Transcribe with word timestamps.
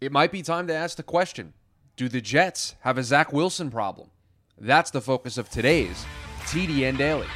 it 0.00 0.12
might 0.12 0.32
be 0.32 0.42
time 0.42 0.66
to 0.66 0.74
ask 0.74 0.96
the 0.96 1.02
question 1.02 1.54
Do 1.96 2.08
the 2.08 2.20
Jets 2.20 2.74
have 2.80 2.98
a 2.98 3.02
Zach 3.02 3.32
Wilson 3.32 3.70
problem? 3.70 4.10
That's 4.58 4.90
the 4.90 5.00
focus 5.00 5.38
of 5.38 5.48
today's 5.50 6.04
TDN 6.44 6.96
Daily. 6.98 7.26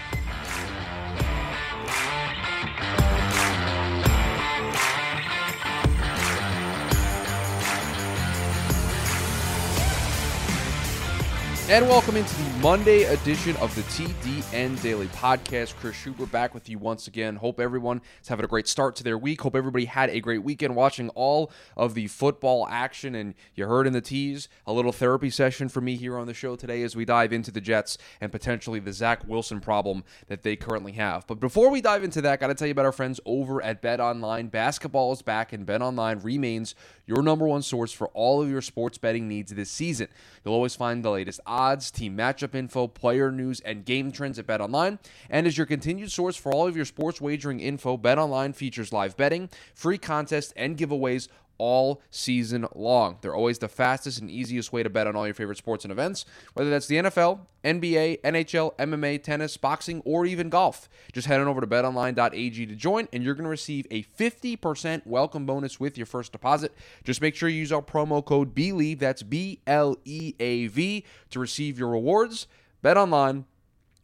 And 11.70 11.86
welcome 11.88 12.16
into 12.16 12.34
the 12.34 12.50
Monday 12.58 13.04
edition 13.04 13.54
of 13.58 13.72
the 13.76 13.82
TDN 13.82 14.82
Daily 14.82 15.06
Podcast. 15.06 15.76
Chris 15.76 15.94
Schuber 15.94 16.28
back 16.28 16.52
with 16.52 16.68
you 16.68 16.78
once 16.78 17.06
again. 17.06 17.36
Hope 17.36 17.60
everyone 17.60 18.02
is 18.20 18.26
having 18.26 18.44
a 18.44 18.48
great 18.48 18.66
start 18.66 18.96
to 18.96 19.04
their 19.04 19.16
week. 19.16 19.42
Hope 19.42 19.54
everybody 19.54 19.84
had 19.84 20.10
a 20.10 20.18
great 20.18 20.42
weekend 20.42 20.74
watching 20.74 21.10
all 21.10 21.52
of 21.76 21.94
the 21.94 22.08
football 22.08 22.66
action. 22.68 23.14
And 23.14 23.34
you 23.54 23.66
heard 23.66 23.86
in 23.86 23.92
the 23.92 24.00
tease 24.00 24.48
a 24.66 24.72
little 24.72 24.90
therapy 24.90 25.30
session 25.30 25.68
for 25.68 25.80
me 25.80 25.94
here 25.94 26.18
on 26.18 26.26
the 26.26 26.34
show 26.34 26.56
today 26.56 26.82
as 26.82 26.96
we 26.96 27.04
dive 27.04 27.32
into 27.32 27.52
the 27.52 27.60
Jets 27.60 27.98
and 28.20 28.32
potentially 28.32 28.80
the 28.80 28.92
Zach 28.92 29.22
Wilson 29.28 29.60
problem 29.60 30.02
that 30.26 30.42
they 30.42 30.56
currently 30.56 30.92
have. 30.94 31.24
But 31.28 31.38
before 31.38 31.70
we 31.70 31.80
dive 31.80 32.02
into 32.02 32.20
that, 32.22 32.40
got 32.40 32.48
to 32.48 32.54
tell 32.54 32.66
you 32.66 32.72
about 32.72 32.86
our 32.86 32.90
friends 32.90 33.20
over 33.24 33.62
at 33.62 33.80
Bet 33.80 34.00
Online. 34.00 34.48
Basketball 34.48 35.12
is 35.12 35.22
back, 35.22 35.52
and 35.52 35.64
Bet 35.64 35.82
Online 35.82 36.18
remains 36.18 36.74
your 37.06 37.22
number 37.22 37.46
one 37.46 37.62
source 37.62 37.92
for 37.92 38.08
all 38.08 38.42
of 38.42 38.48
your 38.48 38.60
sports 38.60 38.98
betting 38.98 39.28
needs 39.28 39.52
this 39.52 39.70
season. 39.70 40.08
You'll 40.44 40.54
always 40.54 40.74
find 40.74 41.04
the 41.04 41.10
latest 41.10 41.38
odds, 41.46 41.59
team 41.90 42.16
matchup 42.16 42.54
info, 42.54 42.86
player 42.86 43.30
news, 43.30 43.60
and 43.60 43.84
game 43.84 44.10
trends 44.12 44.38
at 44.38 44.46
BetOnline. 44.46 44.98
And 45.28 45.46
as 45.46 45.56
your 45.56 45.66
continued 45.66 46.10
source 46.10 46.36
for 46.36 46.52
all 46.52 46.66
of 46.66 46.76
your 46.76 46.84
sports 46.84 47.20
wagering 47.20 47.60
info, 47.60 47.96
BetOnline 47.96 48.54
features 48.54 48.92
live 48.92 49.16
betting, 49.16 49.50
free 49.74 49.98
contests, 49.98 50.52
and 50.56 50.76
giveaways 50.76 51.28
all 51.60 52.00
season 52.10 52.66
long. 52.74 53.18
They're 53.20 53.34
always 53.34 53.58
the 53.58 53.68
fastest 53.68 54.18
and 54.18 54.30
easiest 54.30 54.72
way 54.72 54.82
to 54.82 54.88
bet 54.88 55.06
on 55.06 55.14
all 55.14 55.26
your 55.26 55.34
favorite 55.34 55.58
sports 55.58 55.84
and 55.84 55.92
events, 55.92 56.24
whether 56.54 56.70
that's 56.70 56.86
the 56.86 56.96
NFL, 56.96 57.40
NBA, 57.62 58.22
NHL, 58.22 58.74
MMA, 58.76 59.22
tennis, 59.22 59.58
boxing, 59.58 60.00
or 60.06 60.24
even 60.24 60.48
golf. 60.48 60.88
Just 61.12 61.28
head 61.28 61.38
on 61.38 61.48
over 61.48 61.60
to 61.60 61.66
betonline.ag 61.66 62.66
to 62.66 62.74
join, 62.74 63.08
and 63.12 63.22
you're 63.22 63.34
going 63.34 63.44
to 63.44 63.50
receive 63.50 63.86
a 63.90 64.02
50% 64.04 65.06
welcome 65.06 65.44
bonus 65.44 65.78
with 65.78 65.98
your 65.98 66.06
first 66.06 66.32
deposit. 66.32 66.72
Just 67.04 67.20
make 67.20 67.36
sure 67.36 67.50
you 67.50 67.58
use 67.58 67.72
our 67.72 67.82
promo 67.82 68.24
code 68.24 68.54
BLEAV, 68.54 68.98
that's 68.98 69.22
B 69.22 69.60
L 69.66 69.96
E 70.06 70.34
A 70.40 70.66
V, 70.68 71.04
to 71.28 71.38
receive 71.38 71.78
your 71.78 71.90
rewards. 71.90 72.46
Bet 72.80 72.96
online 72.96 73.44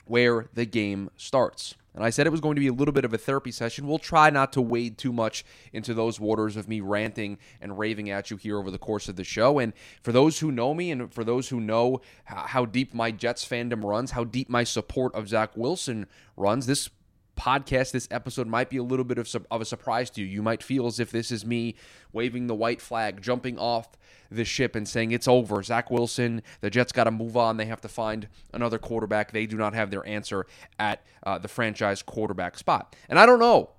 where 0.04 0.48
the 0.52 0.66
game 0.66 1.10
starts. 1.16 1.74
And 1.96 2.04
I 2.04 2.10
said 2.10 2.26
it 2.26 2.30
was 2.30 2.42
going 2.42 2.54
to 2.56 2.60
be 2.60 2.66
a 2.66 2.72
little 2.72 2.92
bit 2.92 3.06
of 3.06 3.14
a 3.14 3.18
therapy 3.18 3.50
session. 3.50 3.88
We'll 3.88 3.98
try 3.98 4.28
not 4.28 4.52
to 4.52 4.60
wade 4.60 4.98
too 4.98 5.14
much 5.14 5.44
into 5.72 5.94
those 5.94 6.20
waters 6.20 6.56
of 6.56 6.68
me 6.68 6.80
ranting 6.80 7.38
and 7.60 7.78
raving 7.78 8.10
at 8.10 8.30
you 8.30 8.36
here 8.36 8.58
over 8.58 8.70
the 8.70 8.78
course 8.78 9.08
of 9.08 9.16
the 9.16 9.24
show. 9.24 9.58
And 9.58 9.72
for 10.02 10.12
those 10.12 10.38
who 10.40 10.52
know 10.52 10.74
me 10.74 10.90
and 10.90 11.12
for 11.12 11.24
those 11.24 11.48
who 11.48 11.58
know 11.58 12.02
how 12.26 12.66
deep 12.66 12.92
my 12.92 13.10
Jets 13.10 13.48
fandom 13.48 13.82
runs, 13.82 14.10
how 14.10 14.24
deep 14.24 14.50
my 14.50 14.62
support 14.62 15.14
of 15.14 15.28
Zach 15.28 15.56
Wilson 15.56 16.06
runs, 16.36 16.66
this 16.66 16.90
podcast, 17.36 17.92
this 17.92 18.08
episode 18.10 18.46
might 18.46 18.70
be 18.70 18.76
a 18.76 18.82
little 18.82 19.04
bit 19.04 19.18
of, 19.18 19.34
of 19.50 19.60
a 19.60 19.64
surprise 19.64 20.10
to 20.10 20.20
you. 20.20 20.26
You 20.26 20.42
might 20.42 20.62
feel 20.62 20.86
as 20.86 20.98
if 20.98 21.10
this 21.10 21.30
is 21.30 21.44
me 21.44 21.76
waving 22.12 22.46
the 22.46 22.54
white 22.54 22.80
flag, 22.80 23.22
jumping 23.22 23.58
off 23.58 23.88
the 24.30 24.44
ship 24.44 24.74
and 24.74 24.88
saying 24.88 25.12
it's 25.12 25.28
over. 25.28 25.62
Zach 25.62 25.90
Wilson, 25.90 26.42
the 26.60 26.70
Jets 26.70 26.92
got 26.92 27.04
to 27.04 27.10
move 27.10 27.36
on. 27.36 27.56
They 27.56 27.66
have 27.66 27.80
to 27.82 27.88
find 27.88 28.28
another 28.52 28.78
quarterback. 28.78 29.32
They 29.32 29.46
do 29.46 29.56
not 29.56 29.74
have 29.74 29.90
their 29.90 30.06
answer 30.06 30.46
at 30.78 31.04
uh, 31.24 31.38
the 31.38 31.48
franchise 31.48 32.02
quarterback 32.02 32.58
spot. 32.58 32.96
And 33.08 33.18
I 33.18 33.26
don't 33.26 33.38
know 33.38 33.70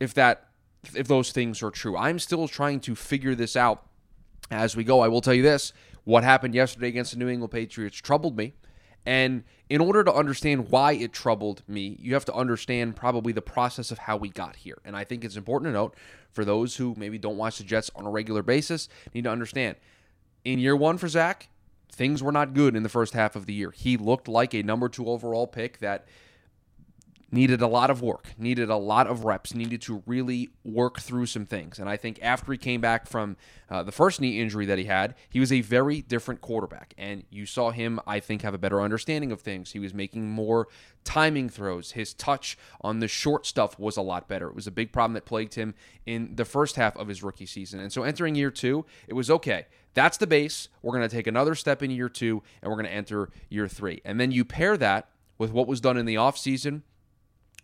if 0.00 0.14
that 0.14 0.48
if 0.94 1.08
those 1.08 1.32
things 1.32 1.62
are 1.62 1.70
true. 1.70 1.96
I'm 1.96 2.18
still 2.18 2.46
trying 2.46 2.80
to 2.80 2.94
figure 2.94 3.34
this 3.34 3.56
out 3.56 3.86
as 4.50 4.76
we 4.76 4.84
go. 4.84 5.00
I 5.00 5.08
will 5.08 5.20
tell 5.20 5.34
you 5.34 5.42
this: 5.42 5.72
what 6.04 6.22
happened 6.22 6.54
yesterday 6.54 6.88
against 6.88 7.12
the 7.12 7.18
New 7.18 7.28
England 7.28 7.50
Patriots 7.50 7.96
troubled 7.96 8.36
me. 8.36 8.54
And 9.06 9.44
in 9.68 9.80
order 9.80 10.02
to 10.04 10.12
understand 10.12 10.68
why 10.70 10.92
it 10.92 11.12
troubled 11.12 11.62
me, 11.68 11.96
you 12.00 12.14
have 12.14 12.24
to 12.26 12.34
understand 12.34 12.96
probably 12.96 13.32
the 13.32 13.42
process 13.42 13.90
of 13.90 13.98
how 13.98 14.16
we 14.16 14.28
got 14.28 14.56
here. 14.56 14.78
And 14.84 14.96
I 14.96 15.04
think 15.04 15.24
it's 15.24 15.36
important 15.36 15.68
to 15.68 15.72
note 15.72 15.94
for 16.32 16.44
those 16.44 16.76
who 16.76 16.94
maybe 16.98 17.16
don't 17.18 17.36
watch 17.36 17.58
the 17.58 17.64
Jets 17.64 17.90
on 17.94 18.04
a 18.04 18.10
regular 18.10 18.42
basis, 18.42 18.88
need 19.14 19.24
to 19.24 19.30
understand 19.30 19.76
in 20.46 20.60
year 20.60 20.76
one 20.76 20.96
for 20.96 21.08
Zach, 21.08 21.48
things 21.90 22.22
were 22.22 22.32
not 22.32 22.54
good 22.54 22.76
in 22.76 22.84
the 22.84 22.88
first 22.88 23.14
half 23.14 23.34
of 23.36 23.46
the 23.46 23.52
year. 23.52 23.72
He 23.72 23.96
looked 23.96 24.28
like 24.28 24.54
a 24.54 24.62
number 24.62 24.88
two 24.88 25.08
overall 25.08 25.46
pick 25.46 25.78
that 25.78 26.06
needed 27.30 27.60
a 27.60 27.66
lot 27.66 27.90
of 27.90 28.02
work, 28.02 28.28
needed 28.38 28.70
a 28.70 28.76
lot 28.76 29.06
of 29.06 29.24
reps, 29.24 29.54
needed 29.54 29.82
to 29.82 30.02
really 30.06 30.50
work 30.64 31.00
through 31.00 31.26
some 31.26 31.44
things. 31.44 31.78
And 31.78 31.88
I 31.88 31.96
think 31.96 32.20
after 32.22 32.52
he 32.52 32.58
came 32.58 32.80
back 32.80 33.08
from 33.08 33.36
uh, 33.68 33.82
the 33.82 33.90
first 33.90 34.20
knee 34.20 34.40
injury 34.40 34.64
that 34.66 34.78
he 34.78 34.84
had, 34.84 35.14
he 35.28 35.40
was 35.40 35.50
a 35.50 35.60
very 35.60 36.02
different 36.02 36.40
quarterback. 36.40 36.94
And 36.96 37.24
you 37.30 37.44
saw 37.44 37.70
him, 37.70 37.98
I 38.06 38.20
think, 38.20 38.42
have 38.42 38.54
a 38.54 38.58
better 38.58 38.80
understanding 38.80 39.32
of 39.32 39.40
things. 39.40 39.72
He 39.72 39.80
was 39.80 39.92
making 39.92 40.30
more 40.30 40.68
timing 41.02 41.48
throws. 41.48 41.92
His 41.92 42.14
touch 42.14 42.56
on 42.80 43.00
the 43.00 43.08
short 43.08 43.44
stuff 43.44 43.78
was 43.78 43.96
a 43.96 44.02
lot 44.02 44.28
better. 44.28 44.48
It 44.48 44.54
was 44.54 44.68
a 44.68 44.72
big 44.72 44.92
problem 44.92 45.14
that 45.14 45.24
plagued 45.24 45.54
him 45.54 45.74
in 46.04 46.36
the 46.36 46.44
first 46.44 46.76
half 46.76 46.96
of 46.96 47.08
his 47.08 47.24
rookie 47.24 47.46
season. 47.46 47.80
And 47.80 47.92
so 47.92 48.04
entering 48.04 48.36
year 48.36 48.52
two, 48.52 48.86
it 49.08 49.14
was 49.14 49.30
okay. 49.30 49.66
That's 49.94 50.16
the 50.16 50.26
base. 50.26 50.68
We're 50.82 50.96
going 50.96 51.08
to 51.08 51.14
take 51.14 51.26
another 51.26 51.54
step 51.56 51.82
in 51.82 51.90
year 51.90 52.08
two, 52.08 52.42
and 52.62 52.70
we're 52.70 52.76
going 52.76 52.86
to 52.86 52.92
enter 52.92 53.30
year 53.48 53.66
three. 53.66 54.00
And 54.04 54.20
then 54.20 54.30
you 54.30 54.44
pair 54.44 54.76
that 54.76 55.08
with 55.38 55.50
what 55.50 55.66
was 55.66 55.80
done 55.80 55.96
in 55.96 56.06
the 56.06 56.14
offseason 56.14 56.82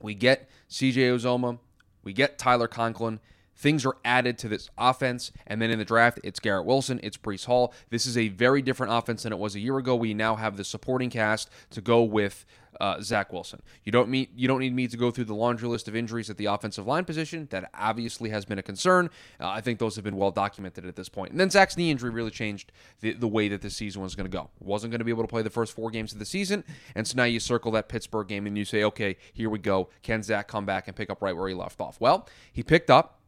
we 0.02 0.14
get 0.14 0.48
CJ 0.68 1.14
Uzomah, 1.14 1.58
we 2.02 2.12
get 2.12 2.38
Tyler 2.38 2.68
Conklin. 2.68 3.20
Things 3.54 3.84
are 3.86 3.96
added 4.04 4.38
to 4.38 4.48
this 4.48 4.70
offense, 4.78 5.30
and 5.46 5.60
then 5.60 5.70
in 5.70 5.78
the 5.78 5.84
draft, 5.84 6.18
it's 6.24 6.40
Garrett 6.40 6.64
Wilson, 6.64 6.98
it's 7.02 7.16
Breece 7.16 7.44
Hall. 7.44 7.72
This 7.90 8.06
is 8.06 8.16
a 8.16 8.28
very 8.28 8.62
different 8.62 8.92
offense 8.92 9.22
than 9.22 9.32
it 9.32 9.38
was 9.38 9.54
a 9.54 9.60
year 9.60 9.76
ago. 9.76 9.94
We 9.94 10.14
now 10.14 10.36
have 10.36 10.56
the 10.56 10.64
supporting 10.64 11.10
cast 11.10 11.50
to 11.70 11.80
go 11.80 12.02
with 12.02 12.44
uh, 12.80 13.00
Zach 13.00 13.32
Wilson. 13.32 13.62
You 13.84 13.92
don't 13.92 14.08
meet 14.08 14.30
you 14.36 14.48
don't 14.48 14.60
need 14.60 14.74
me 14.74 14.88
to 14.88 14.96
go 14.96 15.10
through 15.10 15.24
the 15.24 15.34
laundry 15.34 15.68
list 15.68 15.88
of 15.88 15.96
injuries 15.96 16.30
at 16.30 16.36
the 16.36 16.46
offensive 16.46 16.86
line 16.86 17.04
position. 17.04 17.48
That 17.50 17.70
obviously 17.74 18.30
has 18.30 18.44
been 18.44 18.58
a 18.58 18.62
concern. 18.62 19.10
Uh, 19.40 19.48
I 19.48 19.60
think 19.60 19.78
those 19.78 19.96
have 19.96 20.04
been 20.04 20.16
well 20.16 20.30
documented 20.30 20.86
at 20.86 20.96
this 20.96 21.08
point. 21.08 21.32
And 21.32 21.40
then 21.40 21.50
Zach's 21.50 21.76
knee 21.76 21.90
injury 21.90 22.10
really 22.10 22.30
changed 22.30 22.72
the, 23.00 23.12
the 23.12 23.28
way 23.28 23.48
that 23.48 23.62
this 23.62 23.76
season 23.76 24.02
was 24.02 24.14
going 24.14 24.30
to 24.30 24.36
go. 24.36 24.50
Wasn't 24.60 24.90
going 24.90 25.00
to 25.00 25.04
be 25.04 25.10
able 25.10 25.24
to 25.24 25.28
play 25.28 25.42
the 25.42 25.50
first 25.50 25.74
four 25.74 25.90
games 25.90 26.12
of 26.12 26.18
the 26.18 26.24
season, 26.24 26.64
and 26.94 27.06
so 27.06 27.16
now 27.16 27.24
you 27.24 27.40
circle 27.40 27.72
that 27.72 27.88
Pittsburgh 27.88 28.28
game 28.28 28.46
and 28.46 28.56
you 28.56 28.64
say, 28.64 28.84
okay, 28.84 29.16
here 29.32 29.50
we 29.50 29.58
go. 29.58 29.88
Can 30.02 30.22
Zach 30.22 30.48
come 30.48 30.66
back 30.66 30.88
and 30.88 30.96
pick 30.96 31.10
up 31.10 31.22
right 31.22 31.36
where 31.36 31.48
he 31.48 31.54
left 31.54 31.80
off? 31.80 32.00
Well, 32.00 32.28
he 32.52 32.62
picked 32.62 32.90
up 32.90 33.21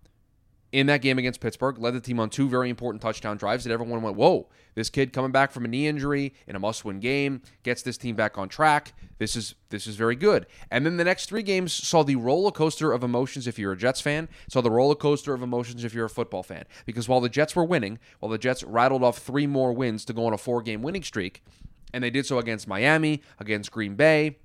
in 0.74 0.88
that 0.88 1.02
game 1.02 1.20
against 1.20 1.40
Pittsburgh, 1.40 1.78
led 1.78 1.94
the 1.94 2.00
team 2.00 2.18
on 2.18 2.28
two 2.28 2.48
very 2.48 2.68
important 2.68 3.00
touchdown 3.00 3.36
drives 3.36 3.62
that 3.62 3.72
everyone 3.72 4.02
went, 4.02 4.16
whoa, 4.16 4.48
this 4.74 4.90
kid 4.90 5.12
coming 5.12 5.30
back 5.30 5.52
from 5.52 5.64
a 5.64 5.68
knee 5.68 5.86
injury 5.86 6.34
in 6.48 6.56
a 6.56 6.58
must-win 6.58 6.98
game 6.98 7.42
gets 7.62 7.80
this 7.82 7.96
team 7.96 8.16
back 8.16 8.36
on 8.36 8.48
track. 8.48 8.92
This 9.18 9.36
is 9.36 9.54
this 9.70 9.86
is 9.86 9.94
very 9.94 10.16
good. 10.16 10.46
And 10.72 10.84
then 10.84 10.96
the 10.96 11.04
next 11.04 11.26
three 11.26 11.44
games 11.44 11.72
saw 11.72 12.02
the 12.02 12.16
roller 12.16 12.50
coaster 12.50 12.92
of 12.92 13.04
emotions 13.04 13.46
if 13.46 13.56
you're 13.56 13.70
a 13.70 13.76
Jets 13.76 14.00
fan, 14.00 14.28
saw 14.48 14.60
the 14.62 14.70
roller 14.70 14.96
coaster 14.96 15.32
of 15.32 15.42
emotions 15.42 15.84
if 15.84 15.94
you're 15.94 16.06
a 16.06 16.10
football 16.10 16.42
fan. 16.42 16.64
Because 16.86 17.08
while 17.08 17.20
the 17.20 17.28
Jets 17.28 17.54
were 17.54 17.64
winning, 17.64 18.00
while 18.18 18.32
the 18.32 18.36
Jets 18.36 18.64
rattled 18.64 19.04
off 19.04 19.18
three 19.18 19.46
more 19.46 19.72
wins 19.72 20.04
to 20.06 20.12
go 20.12 20.26
on 20.26 20.32
a 20.32 20.38
four-game 20.38 20.82
winning 20.82 21.04
streak, 21.04 21.44
and 21.92 22.02
they 22.02 22.10
did 22.10 22.26
so 22.26 22.38
against 22.38 22.66
Miami, 22.66 23.22
against 23.38 23.70
Green 23.70 23.94
Bay, 23.94 24.38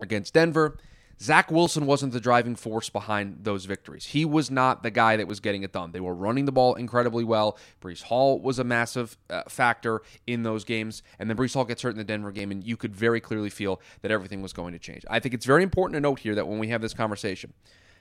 against 0.00 0.34
Denver, 0.34 0.78
Zach 1.20 1.50
Wilson 1.50 1.86
wasn't 1.86 2.12
the 2.12 2.20
driving 2.20 2.54
force 2.54 2.90
behind 2.90 3.38
those 3.42 3.64
victories. 3.64 4.06
He 4.06 4.24
was 4.24 4.50
not 4.50 4.82
the 4.82 4.90
guy 4.90 5.16
that 5.16 5.26
was 5.26 5.40
getting 5.40 5.64
it 5.64 5.72
done. 5.72 5.90
They 5.90 6.00
were 6.00 6.14
running 6.14 6.44
the 6.44 6.52
ball 6.52 6.74
incredibly 6.74 7.24
well. 7.24 7.58
Breece 7.80 8.02
Hall 8.02 8.38
was 8.38 8.60
a 8.60 8.64
massive 8.64 9.16
uh, 9.28 9.42
factor 9.48 10.02
in 10.28 10.44
those 10.44 10.64
games. 10.64 11.02
And 11.18 11.28
then 11.28 11.36
Breece 11.36 11.54
Hall 11.54 11.64
gets 11.64 11.82
hurt 11.82 11.90
in 11.90 11.98
the 11.98 12.04
Denver 12.04 12.30
game, 12.30 12.52
and 12.52 12.62
you 12.62 12.76
could 12.76 12.94
very 12.94 13.20
clearly 13.20 13.50
feel 13.50 13.80
that 14.02 14.12
everything 14.12 14.42
was 14.42 14.52
going 14.52 14.72
to 14.74 14.78
change. 14.78 15.04
I 15.10 15.18
think 15.18 15.34
it's 15.34 15.46
very 15.46 15.64
important 15.64 15.96
to 15.96 16.00
note 16.00 16.20
here 16.20 16.36
that 16.36 16.46
when 16.46 16.60
we 16.60 16.68
have 16.68 16.82
this 16.82 16.94
conversation, 16.94 17.52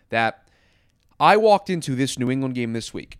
that 0.10 0.48
I 1.20 1.38
walked 1.38 1.72
into 1.72 1.96
this 1.96 2.20
New 2.20 2.30
England 2.30 2.54
game 2.54 2.74
this 2.74 2.94
week. 2.94 3.18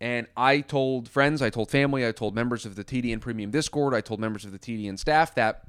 And 0.00 0.28
I 0.36 0.60
told 0.60 1.08
friends, 1.08 1.42
I 1.42 1.50
told 1.50 1.70
family, 1.70 2.06
I 2.06 2.12
told 2.12 2.34
members 2.34 2.64
of 2.64 2.76
the 2.76 2.84
TDN 2.84 3.20
Premium 3.20 3.50
Discord, 3.50 3.92
I 3.92 4.00
told 4.00 4.18
members 4.18 4.44
of 4.44 4.52
the 4.52 4.58
TDN 4.58 4.98
staff 4.98 5.34
that 5.34 5.64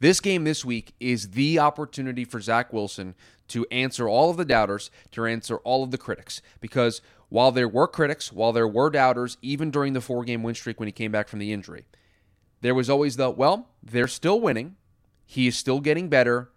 this 0.00 0.20
game 0.20 0.44
this 0.44 0.64
week 0.64 0.94
is 1.00 1.30
the 1.30 1.58
opportunity 1.58 2.24
for 2.24 2.40
Zach 2.40 2.72
Wilson 2.72 3.14
to 3.48 3.66
answer 3.70 4.08
all 4.08 4.30
of 4.30 4.36
the 4.36 4.44
doubters, 4.44 4.90
to 5.12 5.26
answer 5.26 5.58
all 5.58 5.82
of 5.82 5.90
the 5.90 5.98
critics. 5.98 6.40
Because 6.60 7.00
while 7.28 7.52
there 7.52 7.68
were 7.68 7.88
critics, 7.88 8.32
while 8.32 8.52
there 8.52 8.68
were 8.68 8.90
doubters, 8.90 9.36
even 9.42 9.70
during 9.70 9.92
the 9.92 10.00
four 10.00 10.24
game 10.24 10.42
win 10.42 10.54
streak 10.54 10.80
when 10.80 10.88
he 10.88 10.92
came 10.92 11.12
back 11.12 11.28
from 11.28 11.38
the 11.38 11.52
injury, 11.52 11.84
there 12.60 12.74
was 12.74 12.88
always 12.88 13.16
the, 13.16 13.30
well, 13.30 13.68
they're 13.82 14.08
still 14.08 14.40
winning. 14.40 14.76
He 15.26 15.46
is 15.46 15.56
still 15.56 15.80
getting 15.80 16.08
better. 16.08 16.50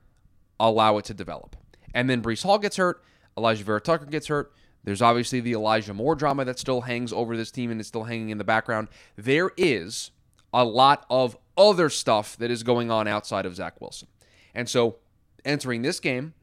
Allow 0.60 0.98
it 0.98 1.06
to 1.06 1.14
develop. 1.14 1.56
And 1.94 2.10
then 2.10 2.22
Breece 2.22 2.44
Hall 2.44 2.58
gets 2.58 2.78
hurt. 2.78 3.04
Elijah 3.38 3.64
Vera 3.64 3.82
Tucker 3.82 4.06
gets 4.06 4.28
hurt. 4.28 4.52
There's 4.84 5.02
obviously 5.02 5.42
the 5.42 5.54
Elijah 5.54 5.94
Moore 5.94 6.16
drama 6.16 6.46
that 6.46 6.60
still 6.60 6.82
hangs 6.82 7.12
over 7.12 7.36
this 7.36 7.52
team 7.52 7.72
and 7.72 7.82
is 7.82 7.88
still 7.88 8.06
hanging 8.06 8.30
in 8.30 8.38
the 8.38 8.44
background. 8.44 8.88
There 9.18 9.52
is 9.58 10.12
a 10.54 10.64
lot 10.64 11.06
of 11.10 11.38
other 11.58 11.90
stuff 11.90 12.38
that 12.38 12.52
is 12.52 12.64
going 12.64 12.92
on 12.92 13.08
outside 13.08 13.46
of 13.46 13.56
Zach 13.56 13.80
Wilson. 13.82 14.08
And 14.54 14.70
so 14.70 14.98
entering 15.46 15.82
this 15.82 16.00
game 16.00 16.34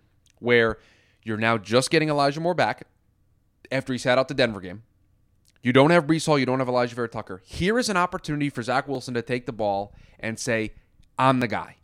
where 0.41 0.79
you're 1.23 1.37
now 1.37 1.59
just 1.59 1.91
getting 1.91 2.09
Elijah 2.09 2.41
Moore 2.41 2.55
back 2.55 2.87
after 3.71 3.93
he 3.93 3.99
sat 3.99 4.19
out 4.19 4.29
the 4.29 4.35
Denver 4.35 4.61
game, 4.61 4.83
You 5.63 5.73
don't 5.73 5.91
have 5.91 6.07
Breece 6.07 6.27
Hall. 6.27 6.39
You 6.39 6.47
don't 6.47 6.59
have 6.59 6.69
Elijah 6.69 6.95
Vera 6.95 7.09
Tucker. 7.09 7.41
Here 7.45 7.79
is 7.79 7.89
an 7.89 7.97
opportunity 7.97 8.51
for 8.51 8.63
Zach 8.63 8.87
Wilson 8.87 9.15
to 9.15 9.23
take 9.23 9.47
the 9.47 9.53
ball 9.53 9.95
and 10.21 10.39
say, 10.39 10.75
I'm 11.19 11.41
the 11.41 11.49
guy. 11.49 11.77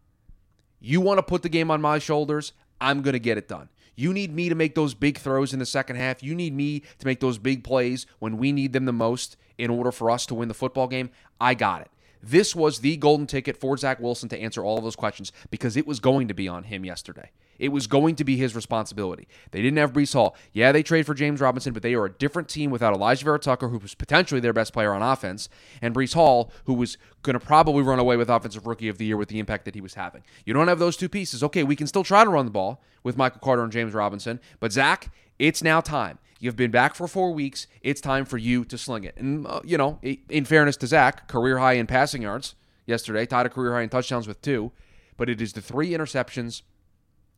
You 0.79 1.01
want 1.01 1.19
to 1.19 1.23
put 1.23 1.43
the 1.43 1.49
game 1.49 1.71
on 1.71 1.81
my 1.81 1.99
shoulders? 1.99 2.53
I'm 2.81 3.03
going 3.03 3.15
to 3.15 3.19
get 3.19 3.39
it 3.39 3.49
done. 3.49 3.71
You 3.97 4.13
need 4.13 4.35
me 4.35 4.49
to 4.49 4.55
make 4.55 4.75
those 4.75 4.95
big 4.95 5.19
throws 5.19 5.53
in 5.53 5.59
the 5.59 5.67
second 5.67 5.97
half. 5.97 6.23
You 6.23 6.35
need 6.35 6.55
me 6.55 6.81
to 6.81 7.07
make 7.07 7.21
those 7.21 7.39
big 7.39 7.65
plays 7.65 8.07
when 8.19 8.39
we 8.39 8.53
need 8.53 8.73
them 8.73 8.87
the 8.87 8.93
most 8.93 9.37
in 9.59 9.71
order 9.71 9.93
for 9.93 10.11
us 10.11 10.25
to 10.27 10.35
win 10.35 10.49
the 10.49 10.55
football 10.55 10.87
game. 10.87 11.11
I 11.41 11.55
got 11.55 11.83
it. 11.83 11.91
This 12.23 12.55
was 12.55 12.81
the 12.81 12.97
golden 12.97 13.27
ticket 13.27 13.57
for 13.57 13.77
Zach 13.77 14.01
Wilson 14.01 14.29
to 14.29 14.39
answer 14.39 14.63
all 14.63 14.79
of 14.79 14.85
those 14.85 14.97
questions 14.97 15.33
because 15.51 15.77
it 15.77 15.87
was 15.87 16.01
going 16.01 16.29
to 16.29 16.35
be 16.35 16.49
on 16.49 16.65
him 16.65 16.85
yesterday. 16.85 17.31
It 17.59 17.73
was 17.73 17.87
going 17.87 18.17
to 18.17 18.25
be 18.25 18.37
his 18.37 18.55
responsibility. 18.55 19.29
They 19.51 19.61
didn't 19.61 19.79
have 19.79 19.93
Breece 19.93 20.15
Hall. 20.15 20.35
Yeah, 20.53 20.73
they 20.73 20.83
trade 20.83 21.05
for 21.05 21.13
James 21.13 21.41
Robinson, 21.41 21.75
but 21.75 21.83
they 21.83 21.95
are 21.95 22.07
a 22.07 22.13
different 22.13 22.49
team 22.49 22.71
without 22.71 22.95
Elijah 22.95 23.25
Vera 23.25 23.39
Tucker, 23.39 23.69
who 23.69 23.79
was 23.79 23.95
potentially 23.95 24.41
their 24.41 24.55
best 24.55 24.73
player 24.73 24.95
on 24.95 25.03
offense, 25.03 25.51
and 25.83 25.95
Breece 25.95 26.15
Hall, 26.15 26.51
who 26.65 26.73
was 26.73 26.97
going 27.23 27.39
to 27.39 27.45
probably 27.45 27.83
run 27.83 27.99
away 27.99 28.17
with 28.17 28.31
Offensive 28.31 28.67
Rookie 28.67 28.89
of 28.89 28.97
the 28.97 29.05
Year 29.05 29.19
with 29.19 29.29
the 29.29 29.39
impact 29.39 29.67
that 29.67 29.75
he 29.75 29.83
was 29.83 29.95
having. 29.95 30.23
You 30.47 30.55
don't 30.55 30.69
have 30.69 30.79
those 30.79 30.97
two 30.97 31.09
pieces. 31.09 31.43
Okay, 31.45 31.63
we 31.63 31.77
can 31.77 31.87
still 31.87 32.05
try 32.05 32.25
to 32.25 32.31
run 32.31 32.47
the 32.47 32.51
ball 32.51 32.83
with 33.03 33.19
Michael 33.19 33.41
Carter 33.41 33.63
and 33.63 33.73
James 33.73 33.93
Robinson, 33.93 34.41
but 34.59 34.73
Zach, 34.73 35.13
it's 35.39 35.63
now 35.63 35.83
time. 35.83 36.19
You've 36.43 36.57
been 36.57 36.71
back 36.71 36.95
for 36.95 37.07
four 37.07 37.33
weeks. 37.33 37.67
It's 37.83 38.01
time 38.01 38.25
for 38.25 38.39
you 38.39 38.65
to 38.65 38.79
sling 38.79 39.05
it. 39.05 39.15
And, 39.19 39.47
uh, 39.47 39.61
you 39.63 39.77
know, 39.77 40.01
in 40.03 40.47
fairness 40.47 40.77
to 40.79 40.87
Zach, 40.87 41.29
career 41.29 41.59
high 41.59 41.75
in 41.75 41.87
passing 41.87 42.23
yards 42.23 42.55
yesterday, 42.87 43.27
tied 43.27 43.45
a 43.45 43.51
career 43.51 43.75
high 43.75 43.83
in 43.83 43.91
touchdowns 43.91 44.27
with 44.27 44.41
two, 44.41 44.73
but 45.19 45.29
it 45.29 45.41
is 45.43 45.53
the 45.53 45.61
three 45.61 45.91
interceptions 45.91 46.63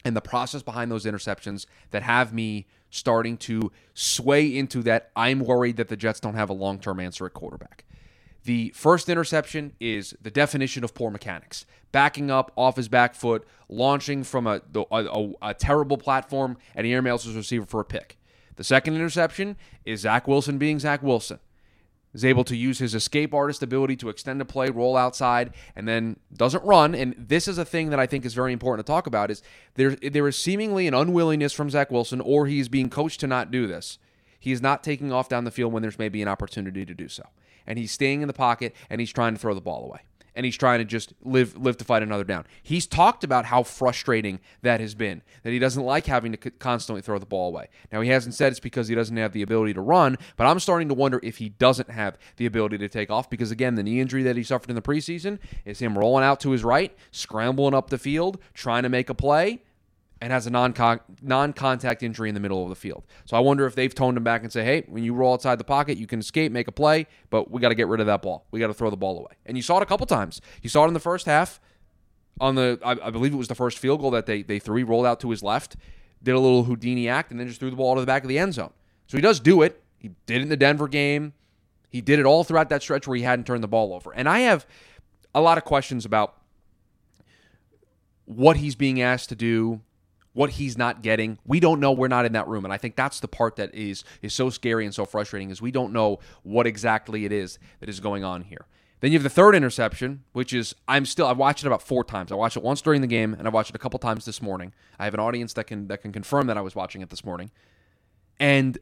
and 0.04 0.14
the 0.14 0.20
process 0.20 0.62
behind 0.62 0.90
those 0.90 1.04
interceptions 1.04 1.66
that 1.90 2.04
have 2.04 2.32
me 2.32 2.66
starting 2.90 3.36
to 3.38 3.72
sway 3.92 4.46
into 4.56 4.82
that 4.84 5.10
I'm 5.16 5.40
worried 5.40 5.78
that 5.78 5.88
the 5.88 5.96
Jets 5.96 6.20
don't 6.20 6.34
have 6.34 6.50
a 6.50 6.54
long 6.54 6.78
term 6.78 7.00
answer 7.00 7.26
at 7.26 7.34
quarterback. 7.34 7.84
The 8.44 8.70
first 8.70 9.08
interception 9.08 9.72
is 9.80 10.14
the 10.20 10.30
definition 10.30 10.84
of 10.84 10.94
poor 10.94 11.10
mechanics. 11.10 11.66
Backing 11.90 12.30
up 12.30 12.52
off 12.56 12.76
his 12.76 12.88
back 12.88 13.14
foot, 13.14 13.46
launching 13.68 14.22
from 14.24 14.46
a, 14.46 14.62
a, 14.90 15.32
a 15.42 15.54
terrible 15.54 15.98
platform, 15.98 16.56
and 16.74 16.86
he 16.86 16.92
airmails 16.92 17.24
his 17.24 17.34
receiver 17.34 17.66
for 17.66 17.80
a 17.80 17.84
pick. 17.84 18.18
The 18.56 18.64
second 18.64 18.94
interception 18.94 19.56
is 19.84 20.00
Zach 20.00 20.28
Wilson 20.28 20.58
being 20.58 20.78
Zach 20.78 21.02
Wilson 21.02 21.38
is 22.14 22.24
able 22.24 22.44
to 22.44 22.56
use 22.56 22.78
his 22.78 22.94
escape 22.94 23.32
artist 23.32 23.62
ability 23.62 23.96
to 23.96 24.08
extend 24.08 24.40
a 24.40 24.44
play, 24.44 24.68
roll 24.68 24.96
outside, 24.96 25.54
and 25.74 25.88
then 25.88 26.16
doesn't 26.34 26.62
run. 26.64 26.94
And 26.94 27.14
this 27.16 27.48
is 27.48 27.56
a 27.58 27.64
thing 27.64 27.90
that 27.90 27.98
I 27.98 28.06
think 28.06 28.24
is 28.24 28.34
very 28.34 28.52
important 28.52 28.86
to 28.86 28.90
talk 28.90 29.06
about: 29.06 29.30
is 29.30 29.42
there 29.74 29.96
there 29.96 30.28
is 30.28 30.36
seemingly 30.36 30.86
an 30.86 30.94
unwillingness 30.94 31.52
from 31.52 31.70
Zach 31.70 31.90
Wilson, 31.90 32.20
or 32.20 32.46
he's 32.46 32.68
being 32.68 32.90
coached 32.90 33.20
to 33.20 33.26
not 33.26 33.50
do 33.50 33.66
this. 33.66 33.98
He 34.38 34.52
is 34.52 34.60
not 34.60 34.82
taking 34.82 35.12
off 35.12 35.28
down 35.28 35.44
the 35.44 35.50
field 35.50 35.72
when 35.72 35.82
there's 35.82 35.98
maybe 35.98 36.20
an 36.20 36.28
opportunity 36.28 36.84
to 36.84 36.94
do 36.94 37.08
so, 37.08 37.22
and 37.66 37.78
he's 37.78 37.92
staying 37.92 38.22
in 38.22 38.28
the 38.28 38.34
pocket 38.34 38.74
and 38.90 39.00
he's 39.00 39.12
trying 39.12 39.34
to 39.34 39.40
throw 39.40 39.54
the 39.54 39.60
ball 39.60 39.84
away 39.84 40.00
and 40.34 40.44
he's 40.46 40.56
trying 40.56 40.78
to 40.78 40.84
just 40.84 41.12
live 41.22 41.56
live 41.56 41.76
to 41.78 41.84
fight 41.84 42.02
another 42.02 42.24
down. 42.24 42.44
He's 42.62 42.86
talked 42.86 43.24
about 43.24 43.46
how 43.46 43.62
frustrating 43.62 44.40
that 44.62 44.80
has 44.80 44.94
been. 44.94 45.22
That 45.42 45.50
he 45.50 45.58
doesn't 45.58 45.82
like 45.82 46.06
having 46.06 46.32
to 46.32 46.50
constantly 46.50 47.02
throw 47.02 47.18
the 47.18 47.26
ball 47.26 47.48
away. 47.48 47.68
Now 47.92 48.00
he 48.00 48.10
hasn't 48.10 48.34
said 48.34 48.52
it's 48.52 48.60
because 48.60 48.88
he 48.88 48.94
doesn't 48.94 49.16
have 49.16 49.32
the 49.32 49.42
ability 49.42 49.74
to 49.74 49.80
run, 49.80 50.16
but 50.36 50.46
I'm 50.46 50.60
starting 50.60 50.88
to 50.88 50.94
wonder 50.94 51.20
if 51.22 51.38
he 51.38 51.50
doesn't 51.50 51.90
have 51.90 52.18
the 52.36 52.46
ability 52.46 52.78
to 52.78 52.88
take 52.88 53.10
off 53.10 53.28
because 53.28 53.50
again, 53.50 53.74
the 53.74 53.82
knee 53.82 54.00
injury 54.00 54.22
that 54.22 54.36
he 54.36 54.42
suffered 54.42 54.70
in 54.70 54.76
the 54.76 54.82
preseason 54.82 55.38
is 55.64 55.78
him 55.78 55.98
rolling 55.98 56.24
out 56.24 56.40
to 56.40 56.50
his 56.50 56.64
right, 56.64 56.96
scrambling 57.10 57.74
up 57.74 57.90
the 57.90 57.98
field, 57.98 58.38
trying 58.54 58.82
to 58.82 58.88
make 58.88 59.10
a 59.10 59.14
play 59.14 59.62
and 60.22 60.32
has 60.32 60.46
a 60.46 60.50
non 60.50 60.72
non 61.20 61.52
contact 61.52 62.00
injury 62.02 62.28
in 62.28 62.34
the 62.34 62.40
middle 62.40 62.62
of 62.62 62.68
the 62.68 62.76
field. 62.76 63.04
So 63.24 63.36
I 63.36 63.40
wonder 63.40 63.66
if 63.66 63.74
they've 63.74 63.92
toned 63.92 64.16
him 64.16 64.22
back 64.22 64.44
and 64.44 64.52
say, 64.52 64.64
hey, 64.64 64.84
when 64.86 65.02
you 65.02 65.14
roll 65.14 65.34
outside 65.34 65.58
the 65.58 65.64
pocket, 65.64 65.98
you 65.98 66.06
can 66.06 66.20
escape, 66.20 66.52
make 66.52 66.68
a 66.68 66.72
play, 66.72 67.08
but 67.28 67.50
we 67.50 67.60
got 67.60 67.70
to 67.70 67.74
get 67.74 67.88
rid 67.88 67.98
of 67.98 68.06
that 68.06 68.22
ball. 68.22 68.46
We 68.52 68.60
got 68.60 68.68
to 68.68 68.74
throw 68.74 68.88
the 68.88 68.96
ball 68.96 69.18
away. 69.18 69.32
And 69.44 69.56
you 69.56 69.64
saw 69.64 69.78
it 69.78 69.82
a 69.82 69.86
couple 69.86 70.06
times. 70.06 70.40
You 70.62 70.70
saw 70.70 70.84
it 70.84 70.88
in 70.88 70.94
the 70.94 71.00
first 71.00 71.26
half 71.26 71.60
on 72.40 72.54
the, 72.54 72.78
I, 72.84 73.08
I 73.08 73.10
believe 73.10 73.34
it 73.34 73.36
was 73.36 73.48
the 73.48 73.56
first 73.56 73.78
field 73.78 74.00
goal 74.00 74.12
that 74.12 74.26
they, 74.26 74.42
they 74.42 74.60
threw. 74.60 74.76
He 74.76 74.84
rolled 74.84 75.06
out 75.06 75.18
to 75.20 75.30
his 75.30 75.42
left, 75.42 75.74
did 76.22 76.36
a 76.36 76.38
little 76.38 76.62
Houdini 76.62 77.08
act, 77.08 77.32
and 77.32 77.40
then 77.40 77.48
just 77.48 77.58
threw 77.58 77.70
the 77.70 77.76
ball 77.76 77.96
to 77.96 78.00
the 78.00 78.06
back 78.06 78.22
of 78.22 78.28
the 78.28 78.38
end 78.38 78.54
zone. 78.54 78.72
So 79.08 79.18
he 79.18 79.22
does 79.22 79.40
do 79.40 79.62
it. 79.62 79.82
He 79.98 80.12
did 80.26 80.36
it 80.36 80.42
in 80.42 80.48
the 80.48 80.56
Denver 80.56 80.86
game. 80.86 81.32
He 81.88 82.00
did 82.00 82.20
it 82.20 82.26
all 82.26 82.44
throughout 82.44 82.68
that 82.68 82.82
stretch 82.82 83.08
where 83.08 83.16
he 83.16 83.24
hadn't 83.24 83.46
turned 83.46 83.64
the 83.64 83.68
ball 83.68 83.92
over. 83.92 84.14
And 84.14 84.28
I 84.28 84.40
have 84.40 84.66
a 85.34 85.40
lot 85.40 85.58
of 85.58 85.64
questions 85.64 86.04
about 86.04 86.36
what 88.24 88.58
he's 88.58 88.76
being 88.76 89.02
asked 89.02 89.28
to 89.30 89.34
do 89.34 89.80
what 90.32 90.50
he's 90.50 90.78
not 90.78 91.02
getting. 91.02 91.38
We 91.44 91.60
don't 91.60 91.80
know. 91.80 91.92
We're 91.92 92.08
not 92.08 92.24
in 92.24 92.32
that 92.32 92.48
room, 92.48 92.64
and 92.64 92.72
I 92.72 92.78
think 92.78 92.96
that's 92.96 93.20
the 93.20 93.28
part 93.28 93.56
that 93.56 93.74
is 93.74 94.04
is 94.22 94.32
so 94.32 94.50
scary 94.50 94.84
and 94.84 94.94
so 94.94 95.04
frustrating 95.04 95.50
is 95.50 95.60
we 95.60 95.70
don't 95.70 95.92
know 95.92 96.18
what 96.42 96.66
exactly 96.66 97.24
it 97.24 97.32
is 97.32 97.58
that 97.80 97.88
is 97.88 98.00
going 98.00 98.24
on 98.24 98.42
here. 98.42 98.66
Then 99.00 99.10
you 99.10 99.18
have 99.18 99.24
the 99.24 99.30
third 99.30 99.54
interception, 99.54 100.22
which 100.32 100.52
is 100.52 100.74
I'm 100.86 101.04
still 101.04 101.26
I 101.26 101.32
watched 101.32 101.64
it 101.64 101.66
about 101.66 101.82
four 101.82 102.04
times. 102.04 102.32
I 102.32 102.36
watched 102.36 102.56
it 102.56 102.62
once 102.62 102.80
during 102.80 103.00
the 103.00 103.06
game, 103.06 103.34
and 103.34 103.46
I 103.46 103.50
watched 103.50 103.70
it 103.70 103.76
a 103.76 103.78
couple 103.80 103.98
times 103.98 104.24
this 104.24 104.40
morning. 104.40 104.72
I 104.98 105.04
have 105.04 105.14
an 105.14 105.20
audience 105.20 105.52
that 105.54 105.64
can 105.64 105.88
that 105.88 106.02
can 106.02 106.12
confirm 106.12 106.46
that 106.46 106.56
I 106.56 106.62
was 106.62 106.74
watching 106.74 107.02
it 107.02 107.10
this 107.10 107.24
morning, 107.24 107.50
and 108.38 108.78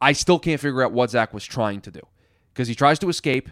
I 0.00 0.12
still 0.12 0.38
can't 0.38 0.60
figure 0.60 0.82
out 0.82 0.92
what 0.92 1.10
Zach 1.10 1.32
was 1.32 1.44
trying 1.44 1.80
to 1.82 1.90
do 1.90 2.00
because 2.52 2.68
he 2.68 2.74
tries 2.74 2.98
to 2.98 3.08
escape, 3.08 3.48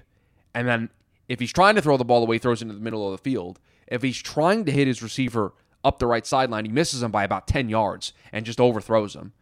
and 0.55 0.69
then 0.69 0.91
if 1.29 1.41
he's 1.41 1.53
trying 1.53 1.77
to 1.77 1.83
throw 1.83 1.97
the 1.97 2.05
ball 2.05 2.23
away, 2.23 2.37
he 2.37 2.41
throws 2.41 2.61
it 2.61 2.65
into 2.65 2.75
the 2.75 2.81
middle 2.81 3.06
of 3.06 3.12
the 3.12 3.23
field. 3.23 3.59
If 3.87 4.03
he's 4.03 4.21
trying 4.21 4.65
to 4.65 4.73
hit 4.73 4.87
his 4.87 5.03
receiver 5.03 5.55
up 5.84 5.99
the 5.99 6.06
right 6.06 6.26
sideline. 6.26 6.64
He 6.64 6.73
misses 6.73 7.02
him 7.02 7.11
by 7.11 7.25
about 7.25 7.46
10 7.46 7.69
yards 7.69 8.12
and 8.32 8.46
just 8.46 8.61
overthrows 8.61 9.14
him. 9.14 9.32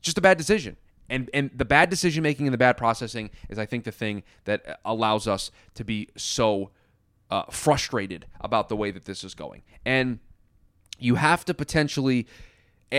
Just 0.00 0.18
a 0.18 0.20
bad 0.20 0.36
decision. 0.36 0.76
And 1.08 1.28
and 1.34 1.50
the 1.54 1.64
bad 1.66 1.90
decision 1.90 2.22
making 2.22 2.46
and 2.46 2.54
the 2.54 2.58
bad 2.58 2.76
processing 2.76 3.30
is 3.50 3.58
I 3.58 3.66
think 3.66 3.84
the 3.84 3.92
thing 3.92 4.22
that 4.44 4.80
allows 4.84 5.28
us 5.28 5.50
to 5.74 5.84
be 5.84 6.08
so 6.16 6.70
uh, 7.30 7.44
frustrated 7.50 8.26
about 8.40 8.68
the 8.68 8.76
way 8.76 8.90
that 8.90 9.04
this 9.04 9.22
is 9.22 9.34
going. 9.34 9.62
And 9.84 10.18
you 10.98 11.16
have 11.16 11.44
to 11.46 11.54
potentially 11.54 12.26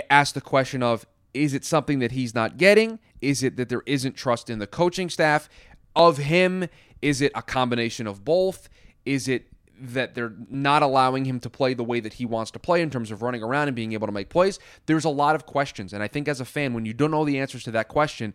ask 0.09 0.33
the 0.33 0.41
question 0.41 0.83
of 0.83 1.06
is 1.33 1.53
it 1.53 1.65
something 1.65 2.00
that 2.00 2.12
he's 2.12 2.33
not 2.33 2.57
getting? 2.57 3.00
Is 3.21 3.44
it 3.44 3.57
that 3.57 3.69
there 3.69 3.83
isn't 3.85 4.15
trust 4.15 4.50
in 4.50 4.59
the 4.59 4.67
coaching 4.67 5.09
staff 5.09 5.50
of 5.95 6.17
him? 6.17 6.67
Is 7.01 7.21
it 7.21 7.31
a 7.35 7.41
combination 7.41 8.07
of 8.07 8.23
both? 8.23 8.69
Is 9.06 9.27
it 9.27 9.47
that 9.80 10.16
they're 10.16 10.33
not 10.50 10.81
allowing 10.83 11.25
him 11.25 11.39
to 11.42 11.50
play 11.50 11.74
the 11.74 11.83
way 11.83 12.00
that 12.00 12.13
he 12.13 12.25
wants 12.25 12.51
to 12.51 12.60
play 12.60 12.81
in 12.81 12.89
terms 12.89 13.12
of 13.12 13.22
running 13.22 13.44
around 13.44 13.68
and 13.68 13.75
being 13.75 13.94
able 13.94 14.07
to 14.07 14.13
make 14.13 14.30
plays. 14.30 14.60
There's 14.86 15.06
a 15.06 15.10
lot 15.10 15.36
of 15.36 15.45
questions. 15.45 15.94
And 15.94 16.01
I 16.01 16.07
think 16.07 16.27
as 16.27 16.39
a 16.39 16.45
fan, 16.45 16.74
when 16.74 16.86
you 16.86 16.94
don't 16.94 17.12
know 17.12 17.25
the 17.25 17.39
answers 17.39 17.63
to 17.63 17.72
that 17.72 17.88
question, 17.88 18.33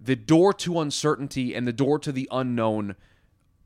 the 0.00 0.16
door 0.16 0.52
to 0.54 0.80
uncertainty 0.80 1.54
and 1.54 1.66
the 1.66 1.72
door 1.72 1.98
to 2.00 2.12
the 2.12 2.28
unknown 2.30 2.96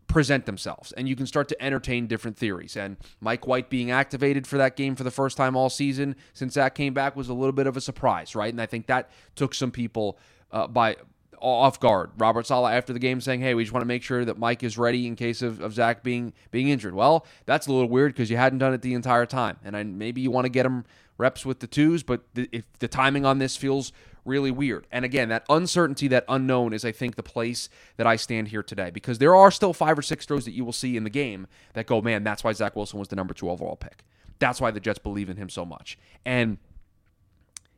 present 0.06 0.46
themselves 0.46 0.91
and 0.93 1.06
you 1.06 1.15
can 1.15 1.27
start 1.27 1.48
to 1.48 1.63
entertain 1.63 2.06
different 2.06 2.34
theories 2.34 2.79
and 2.79 2.96
mike 3.20 3.46
white 3.46 3.69
being 3.69 3.91
activated 3.91 4.46
for 4.46 4.56
that 4.56 4.75
game 4.75 4.96
for 4.96 5.05
the 5.05 5.10
first 5.10 5.37
time 5.37 5.55
all 5.55 5.69
season 5.69 6.17
since 6.32 6.55
that 6.55 6.75
came 6.75 6.94
back 6.94 7.15
was 7.15 7.29
a 7.29 7.34
little 7.34 7.53
bit 7.53 7.67
of 7.67 7.77
a 7.77 7.81
surprise 7.81 8.34
right 8.34 8.51
and 8.51 8.60
i 8.60 8.65
think 8.65 8.87
that 8.87 9.10
took 9.37 9.53
some 9.53 9.70
people 9.70 10.19
uh, 10.51 10.67
by 10.67 10.96
off 11.40 11.80
guard. 11.80 12.10
Robert 12.18 12.46
Saleh 12.46 12.72
after 12.72 12.92
the 12.92 12.98
game 12.98 13.20
saying, 13.20 13.40
"Hey, 13.40 13.54
we 13.54 13.64
just 13.64 13.72
want 13.72 13.82
to 13.82 13.88
make 13.88 14.02
sure 14.02 14.24
that 14.24 14.38
Mike 14.38 14.62
is 14.62 14.78
ready 14.78 15.06
in 15.06 15.16
case 15.16 15.42
of, 15.42 15.60
of 15.60 15.74
Zach 15.74 16.02
being 16.02 16.32
being 16.50 16.68
injured." 16.68 16.94
Well, 16.94 17.26
that's 17.46 17.66
a 17.66 17.72
little 17.72 17.88
weird 17.88 18.12
because 18.12 18.30
you 18.30 18.36
hadn't 18.36 18.58
done 18.58 18.74
it 18.74 18.82
the 18.82 18.94
entire 18.94 19.26
time, 19.26 19.58
and 19.64 19.76
I, 19.76 19.82
maybe 19.82 20.20
you 20.20 20.30
want 20.30 20.44
to 20.44 20.50
get 20.50 20.66
him 20.66 20.84
reps 21.18 21.44
with 21.44 21.58
the 21.60 21.66
twos, 21.66 22.02
but 22.02 22.22
the, 22.34 22.48
if 22.52 22.64
the 22.78 22.88
timing 22.88 23.26
on 23.26 23.38
this 23.38 23.56
feels 23.56 23.92
really 24.24 24.50
weird. 24.50 24.86
And 24.92 25.04
again, 25.04 25.30
that 25.30 25.44
uncertainty, 25.48 26.06
that 26.08 26.24
unknown 26.28 26.72
is, 26.72 26.84
I 26.84 26.92
think, 26.92 27.16
the 27.16 27.22
place 27.22 27.68
that 27.96 28.06
I 28.06 28.16
stand 28.16 28.48
here 28.48 28.62
today 28.62 28.90
because 28.90 29.18
there 29.18 29.34
are 29.34 29.50
still 29.50 29.72
five 29.72 29.98
or 29.98 30.02
six 30.02 30.26
throws 30.26 30.44
that 30.44 30.52
you 30.52 30.64
will 30.64 30.72
see 30.72 30.96
in 30.96 31.04
the 31.04 31.10
game 31.10 31.46
that 31.72 31.86
go, 31.86 32.00
man, 32.00 32.22
that's 32.22 32.44
why 32.44 32.52
Zach 32.52 32.76
Wilson 32.76 32.98
was 32.98 33.08
the 33.08 33.16
number 33.16 33.34
two 33.34 33.50
overall 33.50 33.76
pick. 33.76 34.04
That's 34.38 34.60
why 34.60 34.70
the 34.70 34.80
Jets 34.80 35.00
believe 35.00 35.28
in 35.28 35.36
him 35.36 35.48
so 35.48 35.64
much. 35.64 35.98
And 36.24 36.58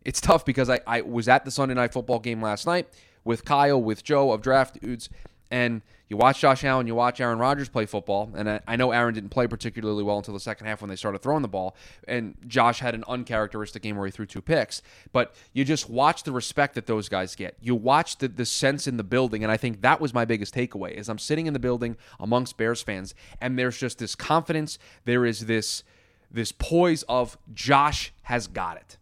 it's 0.05 0.21
tough 0.21 0.45
because 0.45 0.69
I, 0.69 0.81
I 0.87 1.01
was 1.03 1.29
at 1.29 1.45
the 1.45 1.51
Sunday 1.51 1.75
night 1.75 1.93
football 1.93 2.19
game 2.19 2.43
last 2.43 2.67
night 2.67 2.89
with 3.25 3.45
Kyle, 3.45 3.81
with 3.81 4.03
Joe 4.05 4.33
of 4.33 4.43
Draft 4.43 4.81
Dudes, 4.81 5.09
and 5.51 5.83
you 6.09 6.17
watch 6.17 6.41
Josh 6.41 6.65
Allen, 6.65 6.87
you 6.87 6.95
watch 6.95 7.21
Aaron 7.21 7.39
Rodgers 7.39 7.69
play 7.69 7.87
football, 7.87 8.31
and 8.35 8.51
I, 8.51 8.61
I, 8.67 8.77
know 8.77 8.91
Aaron 8.91 9.15
didn't 9.15 9.31
play 9.31 9.47
particularly 9.47 10.03
well 10.03 10.19
until 10.19 10.35
the 10.35 10.41
second 10.41 10.67
half 10.67 10.81
when 10.81 10.89
they 10.89 10.97
started 10.97 11.23
throwing 11.23 11.43
the 11.43 11.49
ball, 11.49 11.77
and 12.09 12.37
Josh 12.47 12.81
had 12.81 12.95
an 12.95 13.05
uncharacteristic 13.07 13.83
game 13.83 13.97
where 13.97 14.07
he 14.07 14.13
threw 14.13 14.27
two 14.27 14.43
picks. 14.43 14.83
But 15.13 15.35
you 15.53 15.65
just 15.65 15.89
watch 15.89 16.25
the 16.25 16.33
respect 16.33 16.75
that 16.75 16.87
those 16.87 17.09
guys 17.09 17.37
get. 17.37 17.57
You 17.61 17.77
watch 17.77 18.19
the, 18.19 18.29
the 18.29 18.45
sense 18.45 18.89
in 18.89 18.97
the 18.97 19.05
building, 19.05 19.45
and 19.45 19.53
I 19.53 19.57
think 19.57 19.83
that 19.83 20.01
was 20.01 20.13
my 20.13 20.25
biggest 20.25 20.55
takeaway. 20.55 20.93
Is 20.93 21.09
I'm 21.09 21.19
sitting 21.19 21.47
in 21.47 21.53
the 21.53 21.61
building 21.61 21.97
amongst 22.19 22.57
Bears 22.57 22.83
fans, 22.83 23.15
and 23.41 23.59
there's 23.59 23.79
just 23.79 23.99
this 23.99 24.15
confidence. 24.15 24.79
There 25.05 25.25
is 25.25 25.47
this 25.47 25.85
this 26.31 26.53
poise 26.53 27.03
of 27.05 27.39
Josh 27.53 28.13
has 28.23 28.47
got 28.47 28.77
it. 28.77 28.99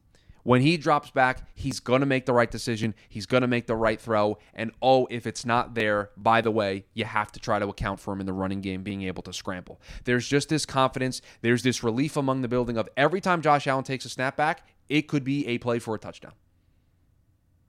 When 0.49 0.62
he 0.62 0.78
drops 0.78 1.11
back, 1.11 1.47
he's 1.55 1.78
going 1.78 2.00
to 2.00 2.07
make 2.07 2.25
the 2.25 2.33
right 2.33 2.50
decision. 2.50 2.95
He's 3.11 3.26
going 3.26 3.43
to 3.43 3.47
make 3.47 3.67
the 3.67 3.76
right 3.76 4.00
throw. 4.00 4.38
And 4.55 4.73
oh, 4.81 5.07
if 5.11 5.26
it's 5.26 5.45
not 5.45 5.75
there, 5.75 6.09
by 6.17 6.40
the 6.40 6.50
way, 6.50 6.87
you 6.95 7.05
have 7.05 7.31
to 7.33 7.38
try 7.38 7.59
to 7.59 7.69
account 7.69 8.00
for 8.00 8.14
him 8.14 8.21
in 8.21 8.25
the 8.25 8.33
running 8.33 8.62
game 8.62 8.83
being 8.83 9.02
able 9.02 9.23
to 9.25 9.33
scramble. 9.35 9.78
There's 10.05 10.26
just 10.26 10.49
this 10.49 10.64
confidence. 10.64 11.21
There's 11.43 11.62
this 11.64 11.85
relief 11.85 12.17
among 12.17 12.40
the 12.40 12.49
building 12.49 12.78
of 12.78 12.88
every 12.97 13.21
time 13.21 13.43
Josh 13.43 13.67
Allen 13.67 13.85
takes 13.85 14.07
a 14.07 14.09
snap 14.09 14.38
back, 14.38 14.67
it 14.88 15.02
could 15.02 15.23
be 15.23 15.47
a 15.49 15.59
play 15.59 15.81
for 15.81 15.95
a 15.95 15.99
touchdown. 15.99 16.33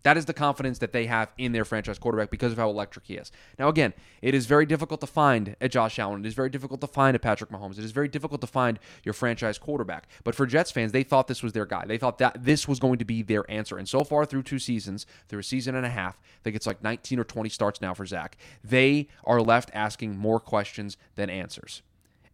That 0.04 0.18
is 0.18 0.26
the 0.26 0.34
confidence 0.34 0.80
that 0.80 0.94
they 0.94 1.08
have 1.08 1.32
in 1.38 1.52
their 1.52 1.66
franchise 1.66 2.00
quarterback 2.00 2.30
because 2.30 2.54
of 2.54 2.58
how 2.58 2.70
electric 2.70 3.06
he 3.06 3.16
is. 3.16 3.32
Now, 3.58 3.68
again, 3.68 3.94
it 4.22 4.34
is 4.34 4.46
very 4.46 4.66
difficult 4.66 5.02
to 5.02 5.08
find 5.08 5.56
a 5.60 5.68
Josh 5.68 6.00
Allen. 6.00 6.24
It 6.24 6.28
is 6.28 6.34
very 6.34 6.50
difficult 6.50 6.80
to 6.82 6.88
find 6.88 7.16
a 7.16 7.20
Patrick 7.20 7.50
Mahomes. 7.50 7.78
It 7.78 7.84
is 7.84 7.92
very 7.92 8.08
difficult 8.08 8.40
to 8.42 8.48
find 8.48 8.80
your 9.04 9.14
franchise 9.14 9.58
quarterback. 9.58 10.08
But 10.24 10.36
for 10.36 10.46
Jets 10.46 10.72
fans, 10.72 10.94
they 10.94 11.04
thought 11.04 11.28
this 11.28 11.44
was 11.44 11.52
their 11.52 11.66
guy. 11.66 11.86
They 11.86 11.98
thought 11.98 12.18
that 12.20 12.46
this 12.46 12.68
was 12.68 12.80
going 12.80 13.00
to 13.00 13.06
be 13.06 13.22
their 13.22 13.50
answer. 13.52 13.78
And 13.78 13.90
so 13.90 14.04
far 14.06 14.26
through 14.26 14.44
two 14.44 14.60
seasons, 14.60 15.06
through 15.28 15.40
a 15.40 15.44
season 15.44 15.76
and 15.76 15.86
a 15.86 15.90
half, 15.90 16.18
I 16.22 16.44
think 16.44 16.56
it's 16.56 16.68
like 16.68 16.82
19 16.82 17.20
or 17.20 17.26
20 17.26 17.50
starts 17.50 17.82
now 17.82 17.94
for 17.94 18.06
Zach, 18.06 18.38
they 18.64 19.10
are 19.26 19.42
left 19.42 19.70
asking 19.74 20.18
more 20.18 20.40
questions 20.40 20.96
than 21.16 21.30
answers. 21.30 21.82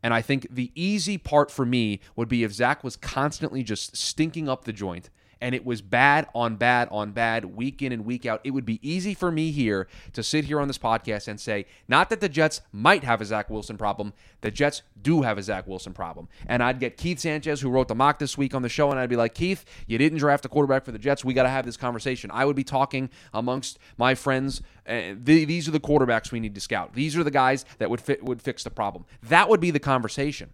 And 0.03 0.13
I 0.13 0.21
think 0.21 0.45
the 0.51 0.71
easy 0.75 1.17
part 1.17 1.49
for 1.49 1.65
me 1.65 1.99
would 2.15 2.29
be 2.29 2.43
if 2.43 2.53
Zach 2.53 2.83
was 2.83 2.95
constantly 2.95 3.63
just 3.63 3.97
stinking 3.97 4.47
up 4.47 4.65
the 4.65 4.71
joint 4.71 5.09
and 5.41 5.55
it 5.55 5.65
was 5.65 5.81
bad 5.81 6.27
on 6.33 6.55
bad 6.55 6.87
on 6.91 7.11
bad 7.11 7.45
week 7.45 7.81
in 7.81 7.91
and 7.91 8.05
week 8.05 8.25
out, 8.25 8.41
it 8.43 8.51
would 8.51 8.65
be 8.65 8.79
easy 8.87 9.13
for 9.13 9.31
me 9.31 9.51
here 9.51 9.87
to 10.13 10.23
sit 10.23 10.45
here 10.45 10.59
on 10.59 10.67
this 10.67 10.77
podcast 10.77 11.27
and 11.27 11.39
say, 11.39 11.65
not 11.87 12.09
that 12.09 12.21
the 12.21 12.29
Jets 12.29 12.61
might 12.71 13.03
have 13.03 13.21
a 13.21 13.25
Zach 13.25 13.49
Wilson 13.49 13.77
problem, 13.77 14.13
the 14.41 14.51
Jets 14.51 14.81
do 15.01 15.21
have 15.21 15.37
a 15.37 15.43
Zach 15.43 15.67
Wilson 15.67 15.93
problem. 15.93 16.27
And 16.47 16.61
I'd 16.63 16.79
get 16.79 16.97
Keith 16.97 17.19
Sanchez, 17.19 17.61
who 17.61 17.69
wrote 17.69 17.87
the 17.87 17.95
mock 17.95 18.19
this 18.19 18.37
week 18.37 18.53
on 18.53 18.61
the 18.61 18.69
show, 18.69 18.91
and 18.91 18.99
I'd 18.99 19.09
be 19.09 19.15
like, 19.15 19.33
Keith, 19.33 19.65
you 19.87 19.97
didn't 19.97 20.19
draft 20.19 20.45
a 20.45 20.49
quarterback 20.49 20.85
for 20.85 20.91
the 20.91 20.99
Jets. 20.99 21.25
We 21.25 21.33
got 21.33 21.43
to 21.43 21.49
have 21.49 21.65
this 21.65 21.77
conversation. 21.77 22.31
I 22.31 22.45
would 22.45 22.55
be 22.55 22.63
talking 22.63 23.09
amongst 23.33 23.79
my 23.97 24.15
friends. 24.15 24.61
Uh, 24.87 25.13
these 25.17 25.67
are 25.67 25.71
the 25.71 25.79
quarterbacks 25.79 26.31
we 26.31 26.39
need 26.39 26.55
to 26.55 26.61
scout. 26.61 26.93
These 26.93 27.17
are 27.17 27.23
the 27.23 27.31
guys 27.31 27.65
that 27.79 27.89
would 27.89 28.01
fit, 28.01 28.23
would 28.23 28.41
fix 28.41 28.63
the 28.63 28.69
problem. 28.69 29.05
That 29.23 29.49
would 29.49 29.59
be 29.59 29.71
the 29.71 29.79
conversation. 29.79 30.51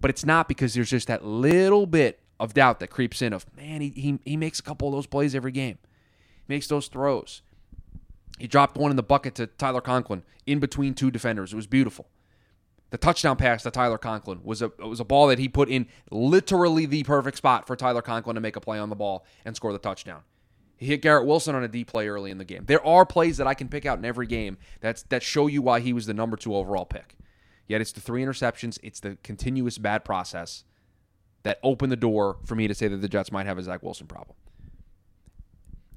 But 0.00 0.10
it's 0.10 0.24
not 0.24 0.48
because 0.48 0.74
there's 0.74 0.90
just 0.90 1.06
that 1.08 1.24
little 1.24 1.86
bit 1.86 2.18
of 2.42 2.54
doubt 2.54 2.80
that 2.80 2.88
creeps 2.88 3.22
in 3.22 3.32
of 3.32 3.46
man, 3.56 3.80
he, 3.80 3.90
he, 3.90 4.18
he 4.24 4.36
makes 4.36 4.58
a 4.58 4.62
couple 4.64 4.88
of 4.88 4.94
those 4.94 5.06
plays 5.06 5.32
every 5.32 5.52
game. 5.52 5.78
He 6.46 6.54
makes 6.54 6.66
those 6.66 6.88
throws. 6.88 7.40
He 8.36 8.48
dropped 8.48 8.76
one 8.76 8.90
in 8.90 8.96
the 8.96 9.02
bucket 9.02 9.36
to 9.36 9.46
Tyler 9.46 9.80
Conklin 9.80 10.24
in 10.44 10.58
between 10.58 10.94
two 10.94 11.12
defenders. 11.12 11.52
It 11.52 11.56
was 11.56 11.68
beautiful. 11.68 12.08
The 12.90 12.98
touchdown 12.98 13.36
pass 13.36 13.62
to 13.62 13.70
Tyler 13.70 13.96
Conklin 13.96 14.40
was 14.42 14.60
a 14.60 14.72
was 14.80 14.98
a 14.98 15.04
ball 15.04 15.28
that 15.28 15.38
he 15.38 15.48
put 15.48 15.68
in 15.68 15.86
literally 16.10 16.84
the 16.84 17.04
perfect 17.04 17.36
spot 17.36 17.66
for 17.66 17.76
Tyler 17.76 18.02
Conklin 18.02 18.34
to 18.34 18.40
make 18.40 18.56
a 18.56 18.60
play 18.60 18.78
on 18.78 18.90
the 18.90 18.96
ball 18.96 19.24
and 19.44 19.54
score 19.54 19.72
the 19.72 19.78
touchdown. 19.78 20.22
He 20.76 20.86
hit 20.86 21.00
Garrett 21.00 21.24
Wilson 21.24 21.54
on 21.54 21.62
a 21.62 21.68
D 21.68 21.84
play 21.84 22.08
early 22.08 22.32
in 22.32 22.38
the 22.38 22.44
game. 22.44 22.64
There 22.66 22.84
are 22.84 23.06
plays 23.06 23.36
that 23.36 23.46
I 23.46 23.54
can 23.54 23.68
pick 23.68 23.86
out 23.86 23.98
in 23.98 24.04
every 24.04 24.26
game 24.26 24.58
that's 24.80 25.04
that 25.04 25.22
show 25.22 25.46
you 25.46 25.62
why 25.62 25.78
he 25.78 25.92
was 25.92 26.06
the 26.06 26.12
number 26.12 26.36
two 26.36 26.56
overall 26.56 26.84
pick. 26.84 27.14
Yet 27.68 27.80
it's 27.80 27.92
the 27.92 28.00
three 28.00 28.22
interceptions, 28.22 28.80
it's 28.82 28.98
the 28.98 29.16
continuous 29.22 29.78
bad 29.78 30.04
process 30.04 30.64
that 31.42 31.58
opened 31.62 31.92
the 31.92 31.96
door 31.96 32.38
for 32.44 32.54
me 32.54 32.68
to 32.68 32.74
say 32.74 32.88
that 32.88 32.98
the 32.98 33.08
Jets 33.08 33.32
might 33.32 33.46
have 33.46 33.58
a 33.58 33.62
Zach 33.62 33.82
Wilson 33.82 34.06
problem. 34.06 34.36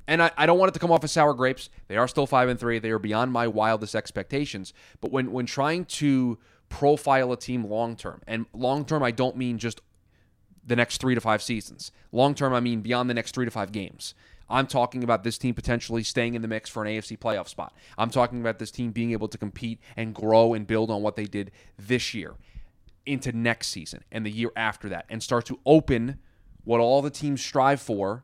And 0.08 0.22
I, 0.22 0.32
I 0.38 0.46
don't 0.46 0.60
want 0.60 0.70
it 0.70 0.74
to 0.74 0.80
come 0.80 0.92
off 0.92 1.04
as 1.04 1.12
sour 1.12 1.34
grapes. 1.34 1.70
They 1.88 1.98
are 1.98 2.08
still 2.08 2.28
five 2.28 2.48
and 2.50 2.60
three. 2.60 2.80
They 2.80 2.92
are 2.92 3.00
beyond 3.00 3.32
my 3.32 3.48
wildest 3.48 3.96
expectations. 3.96 4.74
But 5.02 5.12
when 5.12 5.32
when 5.32 5.46
trying 5.46 5.86
to 5.86 6.38
profile 6.70 7.32
a 7.32 7.38
team 7.38 7.66
long 7.66 7.96
term, 7.96 8.22
and 8.28 8.46
long 8.54 8.86
term 8.86 9.02
I 9.02 9.12
don't 9.12 9.36
mean 9.36 9.58
just 9.58 9.82
the 10.66 10.75
next 10.75 11.00
three 11.00 11.16
to 11.16 11.22
five 11.22 11.42
seasons. 11.42 11.92
Long 12.12 12.36
term 12.36 12.54
I 12.54 12.60
mean 12.60 12.82
beyond 12.82 13.10
the 13.10 13.14
next 13.14 13.34
three 13.34 13.46
to 13.46 13.52
five 13.52 13.72
games. 13.72 14.14
I'm 14.48 14.68
talking 14.68 15.04
about 15.04 15.24
this 15.24 15.40
team 15.40 15.56
potentially 15.56 16.04
staying 16.04 16.36
in 16.36 16.44
the 16.44 16.48
mix 16.48 16.70
for 16.70 16.86
an 16.86 16.92
AFC 16.92 17.18
playoff 17.18 17.48
spot. 17.48 17.74
I'm 17.98 18.12
talking 18.12 18.42
about 18.42 18.60
this 18.60 18.70
team 18.70 18.92
being 18.92 19.12
able 19.12 19.28
to 19.30 19.40
compete 19.40 19.80
and 19.98 20.14
grow 20.14 20.54
and 20.54 20.68
build 20.68 20.92
on 20.92 21.02
what 21.02 21.16
they 21.16 21.25
did 21.25 21.50
this 21.80 22.14
year 22.14 22.36
into 23.05 23.31
next 23.31 23.67
season 23.67 24.03
and 24.12 24.25
the 24.25 24.31
year 24.31 24.51
after 24.55 24.89
that 24.89 25.05
and 25.09 25.21
start 25.21 25.45
to 25.45 25.59
open 25.65 26.19
what 26.63 26.79
all 26.79 27.01
the 27.01 27.09
teams 27.09 27.43
strive 27.43 27.81
for 27.81 28.24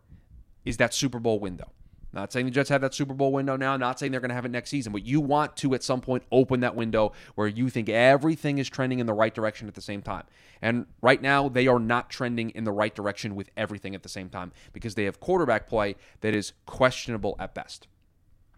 is 0.65 0.77
that 0.77 0.93
Super 0.93 1.19
Bowl 1.19 1.39
window. 1.39 1.71
Not 2.13 2.33
saying 2.33 2.45
the 2.45 2.51
Jets 2.51 2.69
have 2.69 2.81
that 2.81 2.93
Super 2.93 3.13
Bowl 3.13 3.31
window 3.31 3.55
now, 3.55 3.77
not 3.77 3.97
saying 3.97 4.11
they're 4.11 4.19
going 4.19 4.29
to 4.29 4.35
have 4.35 4.43
it 4.43 4.51
next 4.51 4.69
season, 4.69 4.91
but 4.91 5.05
you 5.05 5.21
want 5.21 5.55
to 5.57 5.73
at 5.73 5.81
some 5.81 6.01
point 6.01 6.23
open 6.31 6.59
that 6.59 6.75
window 6.75 7.13
where 7.35 7.47
you 7.47 7.69
think 7.69 7.87
everything 7.87 8.57
is 8.57 8.69
trending 8.69 8.99
in 8.99 9.05
the 9.05 9.13
right 9.13 9.33
direction 9.33 9.67
at 9.67 9.75
the 9.75 9.81
same 9.81 10.01
time. 10.01 10.25
And 10.61 10.87
right 11.01 11.21
now, 11.21 11.47
they 11.47 11.67
are 11.67 11.79
not 11.79 12.09
trending 12.09 12.49
in 12.49 12.65
the 12.65 12.71
right 12.71 12.93
direction 12.93 13.33
with 13.33 13.49
everything 13.55 13.95
at 13.95 14.03
the 14.03 14.09
same 14.09 14.29
time 14.29 14.51
because 14.73 14.95
they 14.95 15.05
have 15.05 15.21
quarterback 15.21 15.67
play 15.67 15.95
that 16.19 16.35
is 16.35 16.51
questionable 16.65 17.37
at 17.39 17.55
best. 17.55 17.87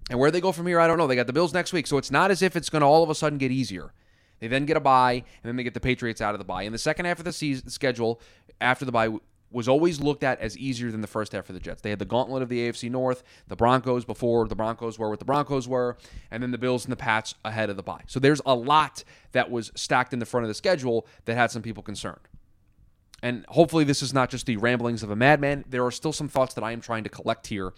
And 0.10 0.20
where 0.20 0.32
they 0.32 0.42
go 0.42 0.52
from 0.52 0.68
here, 0.68 0.80
I 0.80 0.88
don't 0.88 0.98
know. 0.98 1.08
They 1.08 1.16
got 1.16 1.28
the 1.28 1.34
Bills 1.34 1.54
next 1.54 1.74
week, 1.74 1.86
so 1.86 1.98
it's 1.98 2.12
not 2.12 2.32
as 2.32 2.42
if 2.42 2.56
it's 2.56 2.70
going 2.70 2.82
to 2.82 2.88
all 2.88 3.04
of 3.04 3.10
a 3.10 3.16
sudden 3.16 3.38
get 3.38 3.52
easier. 3.52 3.94
They 4.44 4.50
then 4.50 4.66
get 4.66 4.76
a 4.76 4.82
bye, 4.82 5.14
and 5.14 5.24
then 5.46 5.56
they 5.56 5.64
get 5.64 5.74
the 5.74 5.80
Patriots 5.80 6.20
out 6.20 6.36
of 6.36 6.38
the 6.38 6.44
bye. 6.44 6.64
In 6.64 6.74
the 6.74 6.78
second 6.78 7.06
half 7.06 7.18
of 7.18 7.24
the 7.24 7.32
season, 7.32 7.70
schedule 7.70 8.20
after 8.60 8.84
the 8.84 8.92
bye 8.92 9.08
was 9.52 9.70
always 9.70 10.02
looked 10.02 10.22
at 10.22 10.38
as 10.42 10.58
easier 10.58 10.92
than 10.92 11.00
the 11.00 11.08
first 11.08 11.32
half 11.32 11.46
for 11.46 11.54
the 11.54 11.62
Jets. 11.62 11.82
They 11.82 11.92
had 11.92 12.00
the 12.00 12.04
gauntlet 12.04 12.44
of 12.44 12.50
the 12.50 12.68
AFC 12.68 12.92
North, 12.92 13.24
the 13.48 13.56
Broncos 13.56 14.04
before 14.04 14.46
the 14.50 14.56
Broncos 14.56 15.00
were 15.00 15.10
what 15.10 15.20
the 15.20 15.26
Broncos 15.26 15.66
were, 15.66 15.96
and 16.30 16.44
then 16.44 16.52
the 16.52 16.58
Bills 16.58 16.84
and 16.84 16.92
the 16.92 16.98
Pats 16.98 17.36
ahead 17.46 17.70
of 17.70 17.78
the 17.78 17.84
bye. 17.84 18.02
So 18.08 18.20
there's 18.20 18.42
a 18.46 18.54
lot 18.54 19.06
that 19.32 19.50
was 19.50 19.72
stacked 19.76 20.12
in 20.12 20.20
the 20.20 20.26
front 20.26 20.44
of 20.44 20.50
the 20.50 20.56
schedule 20.56 21.08
that 21.24 21.36
had 21.36 21.50
some 21.50 21.62
people 21.62 21.82
concerned. 21.82 22.28
And 23.22 23.46
hopefully, 23.48 23.86
this 23.86 24.02
is 24.02 24.14
not 24.14 24.30
just 24.30 24.46
the 24.46 24.58
ramblings 24.58 25.04
of 25.04 25.10
a 25.10 25.16
madman. 25.16 25.64
There 25.70 25.86
are 25.86 25.92
still 25.92 26.12
some 26.12 26.28
thoughts 26.28 26.54
that 26.56 26.66
I 26.66 26.74
am 26.74 26.82
trying 26.82 27.06
to 27.06 27.10
collect 27.10 27.48
here 27.48 27.72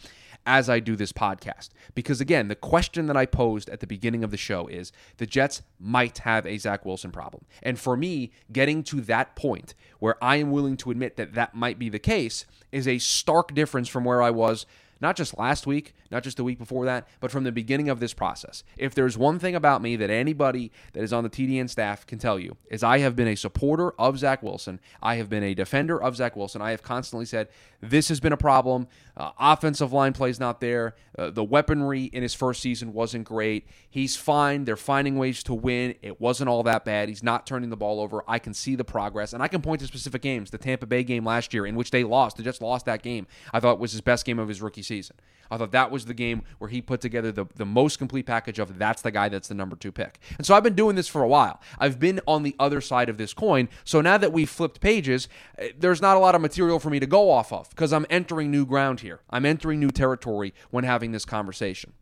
as 0.45 0.69
I 0.69 0.79
do 0.79 0.95
this 0.95 1.11
podcast. 1.11 1.69
Because 1.93 2.21
again, 2.21 2.47
the 2.47 2.55
question 2.55 3.07
that 3.07 3.17
I 3.17 3.25
posed 3.25 3.69
at 3.69 3.79
the 3.79 3.87
beginning 3.87 4.23
of 4.23 4.31
the 4.31 4.37
show 4.37 4.67
is 4.67 4.91
the 5.17 5.25
Jets 5.25 5.61
might 5.79 6.19
have 6.19 6.45
a 6.45 6.57
Zach 6.57 6.85
Wilson 6.85 7.11
problem. 7.11 7.45
And 7.63 7.79
for 7.79 7.97
me, 7.97 8.31
getting 8.51 8.83
to 8.83 9.01
that 9.01 9.35
point 9.35 9.73
where 9.99 10.23
I 10.23 10.37
am 10.37 10.51
willing 10.51 10.77
to 10.77 10.91
admit 10.91 11.17
that 11.17 11.33
that 11.33 11.55
might 11.55 11.79
be 11.79 11.89
the 11.89 11.99
case 11.99 12.45
is 12.71 12.87
a 12.87 12.99
stark 12.99 13.53
difference 13.53 13.87
from 13.87 14.03
where 14.03 14.21
I 14.21 14.29
was 14.29 14.65
not 15.01 15.15
just 15.15 15.37
last 15.37 15.67
week, 15.67 15.93
not 16.11 16.23
just 16.23 16.37
the 16.37 16.43
week 16.43 16.57
before 16.57 16.85
that, 16.85 17.07
but 17.19 17.31
from 17.31 17.43
the 17.43 17.51
beginning 17.51 17.89
of 17.89 17.99
this 17.99 18.13
process. 18.13 18.63
If 18.77 18.95
there's 18.95 19.17
one 19.17 19.39
thing 19.39 19.55
about 19.55 19.81
me 19.81 19.95
that 19.95 20.09
anybody 20.09 20.71
that 20.93 21.03
is 21.03 21.13
on 21.13 21.23
the 21.23 21.29
TDN 21.29 21.69
staff 21.69 22.05
can 22.05 22.19
tell 22.19 22.39
you, 22.39 22.57
is 22.69 22.83
I 22.83 22.99
have 22.99 23.15
been 23.15 23.27
a 23.27 23.35
supporter 23.35 23.91
of 23.99 24.17
Zach 24.17 24.41
Wilson. 24.41 24.79
I 25.01 25.15
have 25.15 25.29
been 25.29 25.43
a 25.43 25.53
defender 25.53 26.01
of 26.01 26.15
Zach 26.15 26.35
Wilson. 26.35 26.61
I 26.61 26.71
have 26.71 26.83
constantly 26.83 27.25
said 27.25 27.49
this 27.81 28.09
has 28.09 28.19
been 28.19 28.33
a 28.33 28.37
problem. 28.37 28.87
Uh, 29.17 29.31
offensive 29.39 29.93
line 29.93 30.13
plays 30.13 30.39
not 30.39 30.59
there. 30.59 30.95
Uh, 31.17 31.29
the 31.29 31.43
weaponry 31.43 32.05
in 32.05 32.21
his 32.21 32.33
first 32.33 32.61
season 32.61 32.93
wasn't 32.93 33.23
great. 33.23 33.67
He's 33.89 34.15
fine. 34.17 34.65
They're 34.65 34.75
finding 34.75 35.17
ways 35.17 35.43
to 35.43 35.53
win. 35.53 35.95
It 36.01 36.19
wasn't 36.19 36.49
all 36.49 36.63
that 36.63 36.83
bad. 36.83 37.07
He's 37.09 37.23
not 37.23 37.47
turning 37.47 37.69
the 37.69 37.77
ball 37.77 38.01
over. 38.01 38.23
I 38.27 38.39
can 38.39 38.53
see 38.53 38.75
the 38.75 38.83
progress, 38.83 39.33
and 39.33 39.41
I 39.41 39.47
can 39.47 39.61
point 39.61 39.81
to 39.81 39.87
specific 39.87 40.21
games. 40.21 40.51
The 40.51 40.57
Tampa 40.57 40.85
Bay 40.85 41.03
game 41.03 41.23
last 41.23 41.53
year, 41.53 41.65
in 41.65 41.75
which 41.75 41.91
they 41.91 42.03
lost. 42.03 42.37
They 42.37 42.43
just 42.43 42.61
lost 42.61 42.85
that 42.85 43.03
game. 43.03 43.27
I 43.53 43.59
thought 43.59 43.79
was 43.79 43.93
his 43.93 44.01
best 44.01 44.25
game 44.25 44.39
of 44.39 44.47
his 44.47 44.61
rookie 44.61 44.81
season. 44.85 45.17
I 45.49 45.57
thought 45.57 45.71
that 45.71 45.91
was 45.91 46.05
the 46.05 46.13
game 46.13 46.43
where 46.57 46.69
he 46.69 46.81
put 46.81 47.01
together 47.01 47.31
the, 47.31 47.45
the 47.55 47.65
most 47.65 47.97
complete 47.97 48.25
package 48.25 48.59
of 48.59 48.77
that's 48.77 49.01
the 49.01 49.11
guy 49.11 49.29
that's 49.29 49.47
the 49.47 49.53
number 49.53 49.75
two 49.75 49.91
pick. 49.91 50.19
And 50.37 50.45
so 50.45 50.55
I've 50.55 50.63
been 50.63 50.75
doing 50.75 50.95
this 50.95 51.07
for 51.07 51.21
a 51.21 51.27
while. 51.27 51.61
I've 51.79 51.99
been 51.99 52.19
on 52.27 52.43
the 52.43 52.55
other 52.59 52.81
side 52.81 53.09
of 53.09 53.17
this 53.17 53.33
coin. 53.33 53.69
So 53.83 54.01
now 54.01 54.17
that 54.17 54.33
we've 54.33 54.49
flipped 54.49 54.81
pages, 54.81 55.27
eh, 55.57 55.69
there's 55.77 56.01
not 56.01 56.17
a 56.17 56.19
lot 56.19 56.35
of 56.35 56.41
material 56.41 56.79
for 56.79 56.89
me 56.89 56.99
to 56.99 57.05
go 57.05 57.29
off 57.29 57.53
of 57.53 57.69
because 57.69 57.93
I'm 57.93 58.05
entering 58.09 58.51
new 58.51 58.65
ground 58.65 59.01
here. 59.01 59.21
I'm 59.29 59.45
entering 59.45 59.79
new 59.79 59.91
territory 59.91 60.53
when 60.71 60.83
having 60.83 61.11
this 61.11 61.25
conversation. 61.25 61.93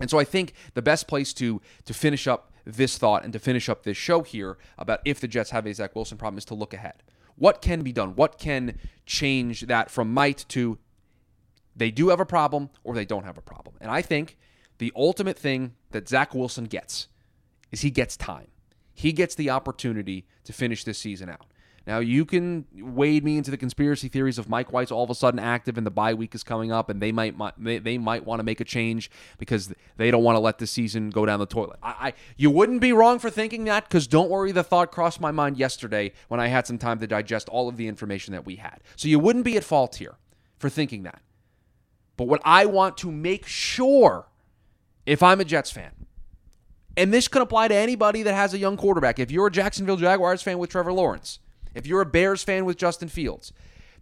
And 0.00 0.10
so 0.10 0.18
I 0.18 0.24
think 0.24 0.54
the 0.74 0.82
best 0.82 1.06
place 1.06 1.32
to 1.34 1.60
to 1.84 1.94
finish 1.94 2.26
up 2.26 2.50
this 2.64 2.98
thought 2.98 3.24
and 3.24 3.32
to 3.32 3.38
finish 3.38 3.68
up 3.68 3.84
this 3.84 3.96
show 3.96 4.22
here 4.22 4.58
about 4.78 5.00
if 5.04 5.20
the 5.20 5.28
Jets 5.28 5.50
have 5.50 5.66
a 5.66 5.74
Zach 5.74 5.94
Wilson 5.94 6.18
problem 6.18 6.38
is 6.38 6.44
to 6.46 6.54
look 6.54 6.74
ahead. 6.74 7.02
What 7.36 7.60
can 7.60 7.82
be 7.82 7.92
done? 7.92 8.14
What 8.14 8.38
can 8.38 8.78
change 9.06 9.62
that 9.62 9.90
from 9.90 10.12
might 10.12 10.44
to 10.48 10.78
they 11.76 11.90
do 11.90 12.08
have 12.08 12.20
a 12.20 12.26
problem 12.26 12.70
or 12.82 12.94
they 12.94 13.04
don't 13.04 13.24
have 13.24 13.38
a 13.38 13.42
problem. 13.42 13.76
And 13.80 13.90
I 13.90 14.02
think 14.02 14.36
the 14.78 14.92
ultimate 14.96 15.38
thing 15.38 15.74
that 15.90 16.08
Zach 16.08 16.34
Wilson 16.34 16.64
gets 16.64 17.08
is 17.70 17.80
he 17.82 17.90
gets 17.90 18.16
time. 18.16 18.48
He 18.92 19.12
gets 19.12 19.34
the 19.34 19.50
opportunity 19.50 20.26
to 20.44 20.52
finish 20.52 20.84
this 20.84 20.98
season 20.98 21.28
out. 21.28 21.46
Now 21.86 21.98
you 21.98 22.24
can 22.24 22.64
wade 22.72 23.24
me 23.24 23.36
into 23.36 23.50
the 23.50 23.56
conspiracy 23.56 24.08
theories 24.08 24.38
of 24.38 24.48
Mike 24.48 24.72
White's 24.72 24.90
all 24.90 25.04
of 25.04 25.10
a 25.10 25.14
sudden 25.14 25.38
active 25.38 25.76
and 25.76 25.86
the 25.86 25.90
bye 25.90 26.14
week 26.14 26.34
is 26.34 26.42
coming 26.42 26.72
up 26.72 26.88
and 26.88 27.00
they 27.00 27.12
might, 27.12 27.34
they 27.58 27.98
might 27.98 28.24
want 28.24 28.38
to 28.38 28.42
make 28.42 28.60
a 28.60 28.64
change 28.64 29.10
because 29.38 29.72
they 29.96 30.10
don't 30.10 30.22
want 30.22 30.36
to 30.36 30.40
let 30.40 30.58
the 30.58 30.66
season 30.66 31.10
go 31.10 31.26
down 31.26 31.40
the 31.40 31.46
toilet. 31.46 31.78
I, 31.82 31.90
I 32.00 32.12
you 32.36 32.50
wouldn't 32.50 32.80
be 32.80 32.92
wrong 32.92 33.18
for 33.18 33.28
thinking 33.28 33.64
that 33.64 33.86
because 33.88 34.06
don't 34.06 34.30
worry, 34.30 34.50
the 34.52 34.64
thought 34.64 34.92
crossed 34.92 35.20
my 35.20 35.30
mind 35.30 35.58
yesterday 35.58 36.12
when 36.28 36.40
I 36.40 36.46
had 36.46 36.66
some 36.66 36.78
time 36.78 37.00
to 37.00 37.06
digest 37.06 37.48
all 37.50 37.68
of 37.68 37.76
the 37.76 37.86
information 37.86 38.32
that 38.32 38.46
we 38.46 38.56
had. 38.56 38.80
So 38.96 39.08
you 39.08 39.18
wouldn't 39.18 39.44
be 39.44 39.56
at 39.56 39.64
fault 39.64 39.96
here 39.96 40.14
for 40.56 40.70
thinking 40.70 41.02
that. 41.02 41.20
But 42.16 42.28
what 42.28 42.40
I 42.44 42.66
want 42.66 42.96
to 42.98 43.10
make 43.10 43.46
sure, 43.46 44.26
if 45.06 45.22
I'm 45.22 45.40
a 45.40 45.44
Jets 45.44 45.70
fan, 45.70 46.06
and 46.96 47.12
this 47.12 47.28
could 47.28 47.42
apply 47.42 47.68
to 47.68 47.74
anybody 47.74 48.22
that 48.22 48.34
has 48.34 48.54
a 48.54 48.58
young 48.58 48.76
quarterback, 48.76 49.18
if 49.18 49.30
you're 49.30 49.48
a 49.48 49.50
Jacksonville 49.50 49.96
Jaguars 49.96 50.42
fan 50.42 50.58
with 50.58 50.70
Trevor 50.70 50.92
Lawrence, 50.92 51.40
if 51.74 51.86
you're 51.86 52.00
a 52.00 52.06
Bears 52.06 52.44
fan 52.44 52.64
with 52.64 52.76
Justin 52.76 53.08
Fields, 53.08 53.52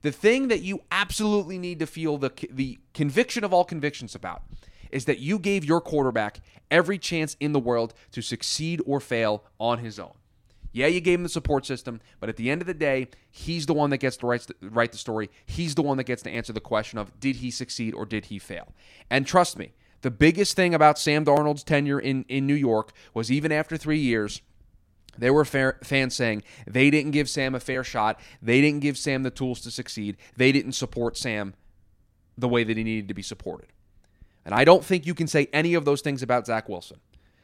the 0.03 0.13
thing 0.13 0.49
that 0.49 0.61
you 0.61 0.83
absolutely 0.91 1.59
need 1.59 1.79
to 1.79 1.87
feel 1.87 2.19
the, 2.19 2.31
the 2.51 2.79
conviction 2.93 3.45
of 3.45 3.53
all 3.53 3.65
convictions 3.65 4.15
about 4.15 4.43
is 4.91 5.07
that 5.07 5.21
you 5.21 5.39
gave 5.39 5.65
your 5.65 5.81
quarterback 5.81 6.41
every 6.71 6.99
chance 6.99 7.37
in 7.41 7.53
the 7.53 7.59
world 7.59 7.95
to 8.11 8.21
succeed 8.21 8.83
or 8.85 9.01
fail 9.01 9.45
on 9.59 9.79
his 9.79 9.99
own. 9.99 10.13
Yeah, 10.73 10.87
you 10.87 11.01
gave 11.01 11.19
him 11.19 11.23
the 11.23 11.29
support 11.29 11.67
system, 11.67 12.01
but 12.19 12.29
at 12.29 12.37
the 12.37 12.51
end 12.51 12.63
of 12.63 12.67
the 12.67 12.75
day, 12.75 13.09
he's 13.31 13.67
the 13.67 13.75
one 13.75 13.91
that 13.91 13.99
gets 13.99 14.17
to 14.19 14.27
write, 14.27 14.47
write 14.63 14.93
the 14.93 14.99
story. 14.99 15.31
He's 15.45 15.75
the 15.75 15.83
one 15.83 15.99
that 15.99 16.05
gets 16.05 16.23
to 16.23 16.31
answer 16.31 16.53
the 16.53 16.61
question 16.61 16.99
of 16.99 17.19
did 17.21 17.37
he 17.37 17.51
succeed 17.51 17.95
or 17.95 18.07
did 18.07 18.27
he 18.27 18.39
fail? 18.39 18.73
And 19.11 19.27
trust 19.27 19.59
me, 19.59 19.73
the 20.01 20.11
biggest 20.11 20.57
thing 20.57 20.75
about 20.75 20.99
Sam 20.99 21.25
Darnold's 21.25 21.63
tenure 21.63 22.01
in, 22.01 22.25
in 22.29 22.47
New 22.47 22.55
York 22.55 22.93
was 23.13 23.31
even 23.31 23.53
after 23.53 23.77
three 23.77 23.99
years, 23.99 24.41
there 25.17 25.33
were 25.33 25.45
fair, 25.45 25.79
fans 25.85 26.17
saying 26.17 26.43
they 26.67 26.91
didn't 26.91 27.13
give 27.13 27.29
Sam 27.29 27.55
a 27.55 27.61
fair 27.61 27.85
shot. 27.85 28.19
They 28.41 28.61
didn't 28.63 28.81
give 28.81 28.97
Sam 28.97 29.23
the 29.23 29.31
tools 29.31 29.61
to 29.61 29.71
succeed. 29.71 30.17
They 30.37 30.53
didn't 30.53 30.73
support 30.73 31.17
Sam 31.19 31.55
the 32.39 32.49
way 32.49 32.65
that 32.65 32.77
he 32.77 32.83
needed 32.83 33.09
to 33.09 33.15
be 33.15 33.23
supported. 33.23 33.69
And 34.45 34.55
I 34.55 34.65
don't 34.65 34.85
think 34.85 35.07
you 35.07 35.15
can 35.15 35.27
say 35.27 35.49
any 35.53 35.75
of 35.75 35.85
those 35.85 36.01
things 36.01 36.23
about 36.23 36.47
Zach 36.47 36.69
Wilson. 36.69 36.99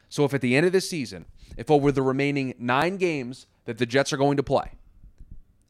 So 0.09 0.25
if 0.25 0.33
at 0.33 0.41
the 0.41 0.55
end 0.55 0.65
of 0.65 0.71
this 0.71 0.89
season, 0.89 1.25
if 1.55 1.71
over 1.71 1.91
the 1.91 2.01
remaining 2.01 2.55
nine 2.57 2.97
games 2.97 3.47
that 3.65 3.77
the 3.77 3.85
Jets 3.85 4.11
are 4.11 4.17
going 4.17 4.37
to 4.37 4.43
play, 4.43 4.71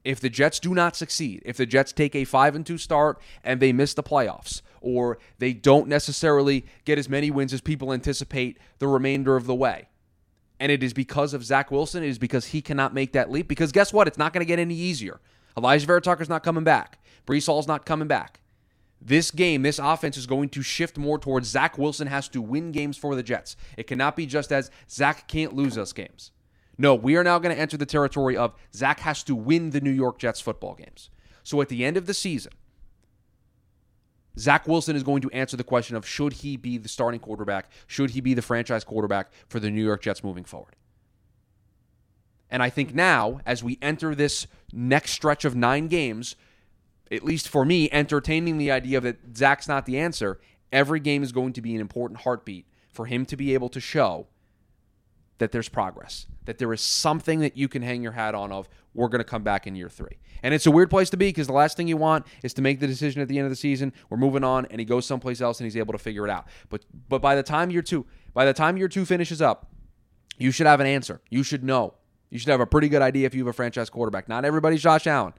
if 0.03 0.19
the 0.19 0.29
Jets 0.29 0.59
do 0.59 0.73
not 0.73 0.95
succeed, 0.95 1.41
if 1.45 1.57
the 1.57 1.65
Jets 1.65 1.91
take 1.91 2.15
a 2.15 2.23
5 2.23 2.55
and 2.55 2.65
2 2.65 2.77
start 2.77 3.21
and 3.43 3.59
they 3.59 3.73
miss 3.73 3.93
the 3.93 4.03
playoffs, 4.03 4.61
or 4.81 5.19
they 5.39 5.51
don't 5.51 5.87
necessarily 5.87 6.65
get 6.85 6.97
as 6.97 7.09
many 7.09 7.29
wins 7.29 7.53
as 7.53 7.59
people 7.59 7.91
anticipate 7.91 8.57
the 8.79 8.87
remainder 8.87 9.35
of 9.35 9.45
the 9.45 9.55
way, 9.55 9.89
and 10.59 10.71
it 10.71 10.83
is 10.83 10.93
because 10.93 11.33
of 11.33 11.43
Zach 11.43 11.69
Wilson, 11.69 12.03
it 12.03 12.09
is 12.09 12.17
because 12.17 12.47
he 12.47 12.61
cannot 12.61 12.93
make 12.93 13.13
that 13.13 13.29
leap. 13.29 13.47
Because 13.47 13.71
guess 13.71 13.93
what? 13.93 14.07
It's 14.07 14.17
not 14.17 14.33
going 14.33 14.41
to 14.41 14.47
get 14.47 14.59
any 14.59 14.75
easier. 14.75 15.19
Elijah 15.57 15.85
Vera-Tucker's 15.85 16.29
not 16.29 16.43
coming 16.43 16.63
back. 16.63 16.99
Breece 17.25 17.45
Hall's 17.45 17.67
not 17.67 17.85
coming 17.85 18.07
back. 18.07 18.39
This 19.01 19.31
game, 19.31 19.61
this 19.61 19.79
offense 19.79 20.17
is 20.17 20.27
going 20.27 20.49
to 20.49 20.61
shift 20.61 20.97
more 20.97 21.17
towards 21.17 21.47
Zach 21.47 21.77
Wilson 21.77 22.07
has 22.07 22.27
to 22.29 22.41
win 22.41 22.71
games 22.71 22.97
for 22.97 23.15
the 23.15 23.23
Jets. 23.23 23.55
It 23.77 23.87
cannot 23.87 24.15
be 24.15 24.25
just 24.25 24.51
as 24.51 24.69
Zach 24.89 25.27
can't 25.27 25.55
lose 25.55 25.77
us 25.77 25.93
games. 25.93 26.31
No, 26.77 26.95
we 26.95 27.15
are 27.15 27.23
now 27.23 27.39
going 27.39 27.55
to 27.55 27.61
enter 27.61 27.77
the 27.77 27.85
territory 27.85 28.35
of 28.35 28.53
Zach 28.73 28.99
has 29.01 29.23
to 29.23 29.35
win 29.35 29.69
the 29.69 29.81
New 29.81 29.91
York 29.91 30.17
Jets 30.17 30.41
football 30.41 30.75
games. 30.75 31.09
So 31.43 31.61
at 31.61 31.69
the 31.69 31.85
end 31.85 31.97
of 31.97 32.05
the 32.05 32.13
season, 32.13 32.53
Zach 34.37 34.67
Wilson 34.67 34.95
is 34.95 35.03
going 35.03 35.21
to 35.21 35.31
answer 35.31 35.57
the 35.57 35.63
question 35.63 35.95
of 35.95 36.07
should 36.07 36.33
he 36.33 36.55
be 36.55 36.77
the 36.77 36.89
starting 36.89 37.19
quarterback? 37.19 37.69
Should 37.87 38.11
he 38.11 38.21
be 38.21 38.33
the 38.33 38.41
franchise 38.41 38.83
quarterback 38.83 39.31
for 39.47 39.59
the 39.59 39.69
New 39.69 39.83
York 39.83 40.01
Jets 40.01 40.23
moving 40.23 40.45
forward? 40.45 40.75
And 42.49 42.63
I 42.63 42.69
think 42.69 42.95
now, 42.95 43.41
as 43.45 43.63
we 43.63 43.77
enter 43.81 44.15
this 44.15 44.47
next 44.71 45.11
stretch 45.11 45.45
of 45.45 45.55
nine 45.55 45.87
games, 45.87 46.35
at 47.11 47.23
least 47.23 47.47
for 47.49 47.65
me, 47.65 47.89
entertaining 47.91 48.57
the 48.57 48.71
idea 48.71 49.01
that 49.01 49.35
Zach's 49.35 49.67
not 49.67 49.85
the 49.85 49.97
answer, 49.97 50.39
every 50.71 50.99
game 50.99 51.23
is 51.23 51.31
going 51.31 51.53
to 51.53 51.61
be 51.61 51.73
an 51.75 51.81
important 51.81 52.21
heartbeat 52.21 52.67
for 52.91 53.05
him 53.05 53.25
to 53.25 53.37
be 53.37 53.53
able 53.53 53.69
to 53.69 53.79
show 53.79 54.27
that 55.39 55.51
there's 55.51 55.69
progress, 55.69 56.27
that 56.45 56.57
there 56.57 56.71
is 56.73 56.81
something 56.81 57.39
that 57.39 57.57
you 57.57 57.67
can 57.67 57.81
hang 57.81 58.03
your 58.03 58.11
hat 58.11 58.35
on 58.35 58.51
of, 58.51 58.69
we're 58.93 59.07
going 59.07 59.19
to 59.19 59.25
come 59.25 59.43
back 59.43 59.65
in 59.65 59.75
year 59.75 59.89
three. 59.89 60.19
And 60.43 60.53
it's 60.53 60.65
a 60.65 60.71
weird 60.71 60.89
place 60.89 61.09
to 61.11 61.17
be 61.17 61.29
because 61.29 61.47
the 61.47 61.53
last 61.53 61.77
thing 61.77 61.87
you 61.87 61.97
want 61.97 62.25
is 62.43 62.53
to 62.55 62.61
make 62.61 62.79
the 62.79 62.87
decision 62.87 63.21
at 63.21 63.27
the 63.27 63.37
end 63.37 63.45
of 63.45 63.49
the 63.49 63.55
season, 63.55 63.93
we're 64.09 64.17
moving 64.17 64.43
on, 64.43 64.65
and 64.67 64.79
he 64.79 64.85
goes 64.85 65.05
someplace 65.05 65.41
else 65.41 65.59
and 65.59 65.65
he's 65.65 65.77
able 65.77 65.93
to 65.93 65.97
figure 65.97 66.25
it 66.25 66.29
out. 66.29 66.47
But 66.69 66.85
but 67.07 67.21
by 67.21 67.35
the 67.35 67.43
time 67.43 67.71
year 67.71 67.81
two, 67.81 68.05
by 68.33 68.45
the 68.45 68.53
time 68.53 68.77
year 68.77 68.87
two 68.87 69.05
finishes 69.05 69.41
up, 69.41 69.71
you 70.37 70.51
should 70.51 70.67
have 70.67 70.79
an 70.79 70.87
answer. 70.87 71.21
You 71.29 71.43
should 71.43 71.63
know. 71.63 71.95
You 72.29 72.39
should 72.39 72.49
have 72.49 72.61
a 72.61 72.67
pretty 72.67 72.89
good 72.89 73.01
idea 73.01 73.25
if 73.25 73.33
you 73.33 73.41
have 73.41 73.49
a 73.49 73.53
franchise 73.53 73.89
quarterback. 73.89 74.29
Not 74.29 74.45
everybody's 74.45 74.81
Josh 74.81 75.07
Allen. 75.07 75.33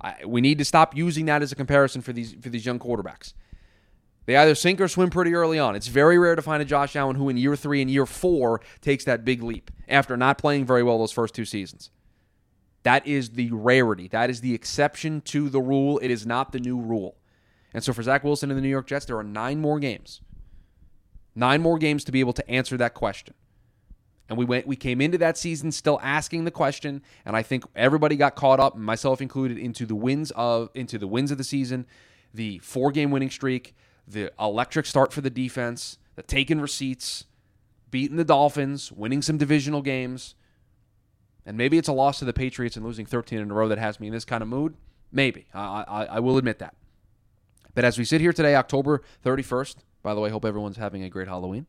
I, 0.00 0.24
we 0.24 0.40
need 0.40 0.58
to 0.58 0.64
stop 0.64 0.96
using 0.96 1.26
that 1.26 1.42
as 1.42 1.52
a 1.52 1.56
comparison 1.56 2.02
for 2.02 2.12
these 2.12 2.34
for 2.40 2.48
these 2.48 2.64
young 2.64 2.78
quarterbacks. 2.78 3.32
They 4.26 4.36
either 4.36 4.54
sink 4.54 4.80
or 4.80 4.88
swim 4.88 5.08
pretty 5.08 5.34
early 5.34 5.58
on. 5.58 5.74
It's 5.74 5.86
very 5.86 6.18
rare 6.18 6.36
to 6.36 6.42
find 6.42 6.60
a 6.60 6.66
Josh 6.66 6.94
Allen 6.94 7.16
who, 7.16 7.30
in 7.30 7.38
year 7.38 7.56
three 7.56 7.80
and 7.80 7.90
year 7.90 8.04
four, 8.04 8.60
takes 8.82 9.04
that 9.04 9.24
big 9.24 9.42
leap 9.42 9.70
after 9.88 10.18
not 10.18 10.36
playing 10.36 10.66
very 10.66 10.82
well 10.82 10.98
those 10.98 11.12
first 11.12 11.34
two 11.34 11.46
seasons. 11.46 11.90
That 12.82 13.06
is 13.06 13.30
the 13.30 13.50
rarity. 13.50 14.06
That 14.08 14.28
is 14.28 14.42
the 14.42 14.54
exception 14.54 15.22
to 15.22 15.48
the 15.48 15.60
rule. 15.60 15.98
It 16.02 16.10
is 16.10 16.26
not 16.26 16.52
the 16.52 16.60
new 16.60 16.78
rule. 16.78 17.16
And 17.74 17.82
so 17.82 17.92
for 17.92 18.02
Zach 18.02 18.22
Wilson 18.22 18.50
and 18.50 18.58
the 18.58 18.62
New 18.62 18.68
York 18.68 18.86
Jets, 18.86 19.06
there 19.06 19.16
are 19.16 19.24
nine 19.24 19.60
more 19.60 19.78
games. 19.78 20.20
Nine 21.34 21.62
more 21.62 21.78
games 21.78 22.04
to 22.04 22.12
be 22.12 22.20
able 22.20 22.32
to 22.34 22.50
answer 22.50 22.76
that 22.76 22.94
question. 22.94 23.34
And 24.28 24.36
we 24.36 24.44
went 24.44 24.66
we 24.66 24.76
came 24.76 25.00
into 25.00 25.18
that 25.18 25.38
season 25.38 25.72
still 25.72 25.98
asking 26.02 26.44
the 26.44 26.50
question, 26.50 27.02
and 27.24 27.34
I 27.34 27.42
think 27.42 27.64
everybody 27.74 28.16
got 28.16 28.34
caught 28.34 28.60
up, 28.60 28.76
myself 28.76 29.22
included, 29.22 29.58
into 29.58 29.86
the 29.86 29.94
wins 29.94 30.30
of 30.32 30.70
into 30.74 30.98
the 30.98 31.06
wins 31.06 31.30
of 31.30 31.38
the 31.38 31.44
season, 31.44 31.86
the 32.34 32.58
four 32.58 32.92
game 32.92 33.10
winning 33.10 33.30
streak, 33.30 33.74
the 34.06 34.30
electric 34.38 34.86
start 34.86 35.12
for 35.12 35.22
the 35.22 35.30
defense, 35.30 35.98
the 36.14 36.22
taking 36.22 36.60
receipts, 36.60 37.24
beating 37.90 38.16
the 38.16 38.24
Dolphins, 38.24 38.92
winning 38.92 39.22
some 39.22 39.38
divisional 39.38 39.82
games. 39.82 40.34
And 41.46 41.56
maybe 41.56 41.78
it's 41.78 41.88
a 41.88 41.92
loss 41.92 42.18
to 42.18 42.26
the 42.26 42.34
Patriots 42.34 42.76
and 42.76 42.84
losing 42.84 43.06
13 43.06 43.38
in 43.38 43.50
a 43.50 43.54
row 43.54 43.68
that 43.68 43.78
has 43.78 43.98
me 43.98 44.08
in 44.08 44.12
this 44.12 44.26
kind 44.26 44.42
of 44.42 44.48
mood. 44.48 44.74
Maybe. 45.10 45.46
I, 45.54 45.84
I, 45.88 46.04
I 46.04 46.20
will 46.20 46.36
admit 46.36 46.58
that. 46.58 46.74
But 47.74 47.86
as 47.86 47.96
we 47.96 48.04
sit 48.04 48.20
here 48.20 48.34
today, 48.34 48.54
October 48.54 49.02
31st, 49.24 49.76
by 50.02 50.14
the 50.14 50.20
way, 50.20 50.28
hope 50.28 50.44
everyone's 50.44 50.76
having 50.76 51.04
a 51.04 51.08
great 51.08 51.28
Halloween. 51.28 51.66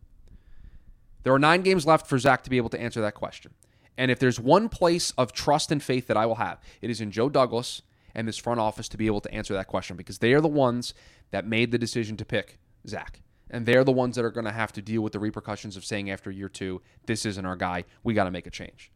There 1.23 1.33
are 1.33 1.39
nine 1.39 1.61
games 1.61 1.85
left 1.85 2.07
for 2.07 2.17
Zach 2.17 2.43
to 2.43 2.49
be 2.49 2.57
able 2.57 2.69
to 2.69 2.79
answer 2.79 3.01
that 3.01 3.13
question. 3.13 3.53
And 3.97 4.09
if 4.09 4.19
there's 4.19 4.39
one 4.39 4.69
place 4.69 5.11
of 5.17 5.33
trust 5.33 5.71
and 5.71 5.83
faith 5.83 6.07
that 6.07 6.15
I 6.15 6.25
will 6.25 6.35
have, 6.35 6.59
it 6.81 6.89
is 6.89 7.01
in 7.01 7.11
Joe 7.11 7.29
Douglas 7.29 7.81
and 8.15 8.27
this 8.27 8.37
front 8.37 8.59
office 8.59 8.87
to 8.89 8.97
be 8.97 9.07
able 9.07 9.21
to 9.21 9.33
answer 9.33 9.53
that 9.53 9.67
question 9.67 9.97
because 9.97 10.19
they 10.19 10.33
are 10.33 10.39
the 10.39 10.47
ones 10.47 10.93
that 11.31 11.45
made 11.45 11.71
the 11.71 11.77
decision 11.77 12.15
to 12.17 12.25
pick 12.25 12.59
Zach. 12.87 13.21
And 13.49 13.65
they're 13.65 13.83
the 13.83 13.91
ones 13.91 14.15
that 14.15 14.23
are 14.23 14.31
going 14.31 14.45
to 14.45 14.51
have 14.51 14.71
to 14.73 14.81
deal 14.81 15.01
with 15.01 15.11
the 15.11 15.19
repercussions 15.19 15.75
of 15.75 15.83
saying 15.83 16.09
after 16.09 16.31
year 16.31 16.47
two, 16.47 16.81
this 17.07 17.25
isn't 17.25 17.45
our 17.45 17.57
guy. 17.57 17.83
We 18.03 18.13
got 18.13 18.23
to 18.23 18.31
make 18.31 18.47
a 18.47 18.51
change. 18.51 18.91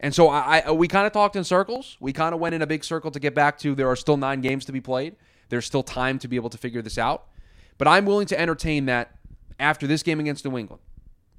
And 0.00 0.14
so 0.14 0.28
I, 0.28 0.62
I 0.66 0.70
we 0.70 0.88
kind 0.88 1.06
of 1.06 1.12
talked 1.12 1.36
in 1.36 1.44
circles. 1.44 1.96
We 2.00 2.12
kind 2.12 2.34
of 2.34 2.40
went 2.40 2.54
in 2.54 2.62
a 2.62 2.66
big 2.66 2.84
circle 2.84 3.10
to 3.10 3.20
get 3.20 3.34
back 3.34 3.58
to 3.58 3.74
there 3.74 3.88
are 3.88 3.96
still 3.96 4.16
nine 4.16 4.40
games 4.40 4.64
to 4.66 4.72
be 4.72 4.80
played. 4.80 5.16
There's 5.50 5.66
still 5.66 5.82
time 5.82 6.18
to 6.20 6.28
be 6.28 6.36
able 6.36 6.50
to 6.50 6.58
figure 6.58 6.80
this 6.80 6.96
out. 6.96 7.26
But 7.76 7.88
I'm 7.88 8.06
willing 8.06 8.26
to 8.28 8.40
entertain 8.40 8.86
that 8.86 9.16
after 9.60 9.86
this 9.86 10.02
game 10.02 10.20
against 10.20 10.44
New 10.44 10.56
England 10.56 10.80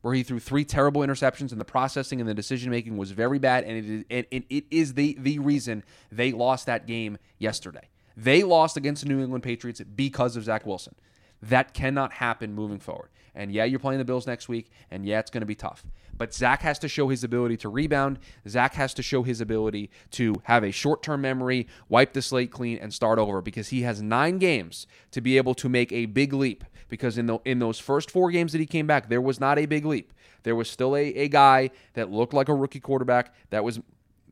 where 0.06 0.14
he 0.14 0.22
threw 0.22 0.38
three 0.38 0.64
terrible 0.64 1.02
interceptions 1.02 1.52
and 1.52 1.60
the 1.60 1.66
processing 1.66 2.20
and 2.20 2.30
the 2.30 2.34
decision 2.36 2.70
making 2.70 2.96
was 2.96 3.10
very 3.10 3.40
bad 3.40 3.64
and 3.64 3.76
it 3.76 3.86
is, 3.86 4.06
and 4.12 4.44
it 4.52 4.66
is 4.70 4.94
the 4.94 5.18
the 5.18 5.40
reason 5.40 5.84
they 6.12 6.32
lost 6.32 6.68
that 6.68 6.86
game 6.86 7.18
yesterday. 7.40 7.90
They 8.16 8.44
lost 8.44 8.78
against 8.78 9.02
the 9.02 9.10
New 9.10 9.20
England 9.20 9.44
Patriots 9.44 9.82
because 9.82 10.36
of 10.36 10.44
Zach 10.44 10.64
Wilson. 10.64 10.94
That 11.42 11.74
cannot 11.74 12.14
happen 12.14 12.54
moving 12.54 12.80
forward. 12.80 13.10
And 13.34 13.52
yeah, 13.52 13.64
you're 13.64 13.80
playing 13.80 13.98
the 13.98 14.06
Bills 14.06 14.28
next 14.28 14.48
week, 14.48 14.70
and 14.92 15.08
yeah, 15.08 15.18
it's 15.18 15.32
going 15.32 15.42
to 15.42 15.48
be 15.48 15.56
tough. 15.56 15.84
But 16.16 16.36
Zach 16.36 16.62
has 16.62 16.78
to 16.80 16.88
show 16.88 17.10
his 17.10 17.24
ability 17.24 17.58
to 17.58 17.70
rebound. 17.70 18.20
Zach 18.48 18.76
has 18.76 18.94
to 18.94 19.02
show 19.02 19.24
his 19.24 19.42
ability 19.42 19.90
to 20.12 20.36
have 20.44 20.64
a 20.64 20.72
short 20.72 21.02
term 21.02 21.22
memory, 21.22 21.68
wipe 21.90 22.14
the 22.14 22.22
slate 22.22 22.52
clean, 22.52 22.78
and 22.78 22.94
start 22.94 23.18
over 23.18 23.42
because 23.42 23.70
he 23.70 23.82
has 23.82 24.04
nine 24.04 24.38
games 24.38 24.86
to 25.10 25.20
be 25.20 25.36
able 25.38 25.56
to 25.56 25.68
make 25.68 25.92
a 25.92 26.06
big 26.06 26.32
leap. 26.32 26.64
Because 26.88 27.18
in, 27.18 27.26
the, 27.26 27.40
in 27.46 27.60
those 27.60 27.80
first 27.80 28.12
four 28.12 28.30
games 28.32 28.52
that 28.52 28.60
he 28.60 28.66
came 28.66 28.88
back, 28.88 29.10
there 29.10 29.22
was 29.22 29.40
not 29.40 29.58
a 29.58 29.66
big 29.66 29.86
leap. 29.86 30.14
There 30.44 30.56
was 30.56 30.70
still 30.70 30.96
a, 30.96 31.06
a 31.16 31.28
guy 31.28 31.72
that 31.94 32.12
looked 32.12 32.34
like 32.34 32.50
a 32.50 32.54
rookie 32.54 32.80
quarterback 32.80 33.34
that 33.50 33.64
was 33.64 33.80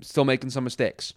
still 0.01 0.25
making 0.25 0.51
some 0.51 0.63
mistakes. 0.63 1.13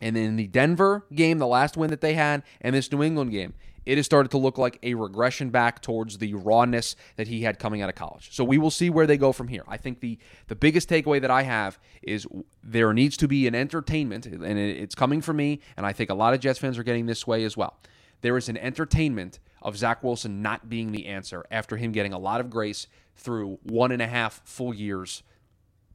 And 0.00 0.16
in 0.16 0.36
the 0.36 0.46
Denver 0.46 1.06
game, 1.14 1.38
the 1.38 1.46
last 1.46 1.76
win 1.76 1.90
that 1.90 2.00
they 2.00 2.14
had, 2.14 2.42
and 2.60 2.74
this 2.74 2.92
New 2.92 3.02
England 3.02 3.32
game, 3.32 3.54
it 3.88 3.96
has 3.96 4.04
started 4.04 4.30
to 4.32 4.38
look 4.38 4.58
like 4.58 4.78
a 4.82 4.92
regression 4.92 5.48
back 5.48 5.80
towards 5.80 6.18
the 6.18 6.34
rawness 6.34 6.94
that 7.16 7.26
he 7.26 7.42
had 7.42 7.58
coming 7.58 7.80
out 7.80 7.88
of 7.88 7.94
college. 7.94 8.28
So 8.32 8.44
we 8.44 8.58
will 8.58 8.70
see 8.70 8.90
where 8.90 9.06
they 9.06 9.16
go 9.16 9.32
from 9.32 9.48
here. 9.48 9.64
I 9.66 9.78
think 9.78 10.00
the 10.00 10.18
the 10.48 10.54
biggest 10.54 10.90
takeaway 10.90 11.22
that 11.22 11.30
I 11.30 11.42
have 11.42 11.78
is 12.02 12.26
there 12.62 12.92
needs 12.92 13.16
to 13.16 13.26
be 13.26 13.46
an 13.46 13.54
entertainment, 13.54 14.26
and 14.26 14.58
it's 14.58 14.94
coming 14.94 15.22
from 15.22 15.36
me, 15.36 15.60
and 15.74 15.86
I 15.86 15.94
think 15.94 16.10
a 16.10 16.14
lot 16.14 16.34
of 16.34 16.40
Jets 16.40 16.58
fans 16.58 16.76
are 16.76 16.82
getting 16.82 17.06
this 17.06 17.26
way 17.26 17.44
as 17.44 17.56
well. 17.56 17.78
There 18.20 18.36
is 18.36 18.50
an 18.50 18.58
entertainment 18.58 19.38
of 19.62 19.76
Zach 19.76 20.02
Wilson 20.02 20.42
not 20.42 20.68
being 20.68 20.92
the 20.92 21.06
answer 21.06 21.44
after 21.50 21.76
him 21.76 21.92
getting 21.92 22.12
a 22.12 22.18
lot 22.18 22.40
of 22.40 22.50
grace 22.50 22.86
through 23.16 23.58
one 23.62 23.92
and 23.92 24.02
a 24.02 24.06
half 24.06 24.40
full 24.44 24.74
years 24.74 25.22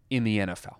in 0.10 0.24
the 0.24 0.40
NFL. 0.40 0.76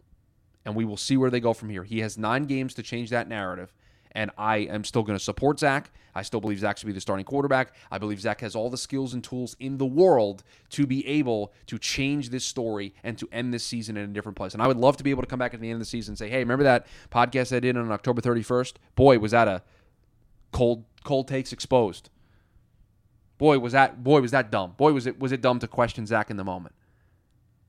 And 0.66 0.76
we 0.76 0.86
will 0.86 0.98
see 0.98 1.18
where 1.18 1.30
they 1.30 1.40
go 1.40 1.54
from 1.54 1.70
here. 1.70 1.84
He 1.84 2.00
has 2.00 2.18
nine 2.18 2.46
games 2.46 2.74
to 2.76 2.84
change 2.84 3.10
that 3.10 3.28
narrative 3.28 3.74
and 4.14 4.32
I 4.38 4.58
am 4.58 4.84
still 4.84 5.04
going 5.04 5.18
to 5.18 5.24
support 5.24 5.60
Zach. 5.60 5.92
I 6.16 6.22
still 6.22 6.40
believe 6.40 6.60
Zach 6.60 6.78
should 6.78 6.86
be 6.86 6.94
the 6.94 7.02
starting 7.02 7.26
quarterback. 7.26 7.74
I 7.90 7.98
believe 7.98 8.22
Zach 8.22 8.42
has 8.42 8.56
all 8.56 8.70
the 8.70 8.78
skills 8.78 9.14
and 9.14 9.24
tools 9.24 9.56
in 9.60 9.78
the 9.78 9.86
world 9.86 10.44
to 10.72 10.86
be 10.86 11.06
able 11.08 11.54
to 11.68 11.80
change 11.80 12.30
this 12.30 12.46
story 12.46 12.94
and 13.04 13.18
to 13.18 13.28
end 13.32 13.54
this 13.54 13.64
season 13.64 13.98
in 13.98 14.10
a 14.10 14.14
different 14.14 14.38
place. 14.38 14.54
And 14.54 14.62
I 14.62 14.68
would 14.68 14.78
love 14.78 14.98
to 14.98 15.04
be 15.04 15.10
able 15.10 15.24
to 15.24 15.28
come 15.28 15.40
back 15.40 15.54
at 15.54 15.60
the 15.60 15.70
end 15.70 15.76
of 15.76 15.80
the 15.80 15.86
season 15.86 16.12
and 16.12 16.18
say, 16.18 16.30
hey, 16.30 16.40
remember 16.40 16.64
that 16.64 16.86
podcast 17.10 17.56
I 17.56 17.60
did 17.60 17.76
on 17.76 17.92
October 17.92 18.22
31st? 18.22 18.74
Boy, 18.96 19.18
was 19.18 19.32
that 19.32 19.48
a 19.48 19.64
cold 20.52 20.86
cold 21.04 21.28
takes 21.28 21.52
exposed. 21.52 22.10
Boy, 23.38 23.60
was 23.60 23.74
that 23.74 24.04
boy 24.04 24.22
was 24.22 24.32
that 24.32 24.52
dumb. 24.52 24.74
Boy, 24.78 24.94
was 24.94 25.08
it 25.08 25.20
was 25.20 25.32
it 25.32 25.42
dumb 25.42 25.60
to 25.60 25.68
question 25.68 26.06
Zach 26.06 26.30
in 26.30 26.38
the 26.38 26.44
moment. 26.44 26.76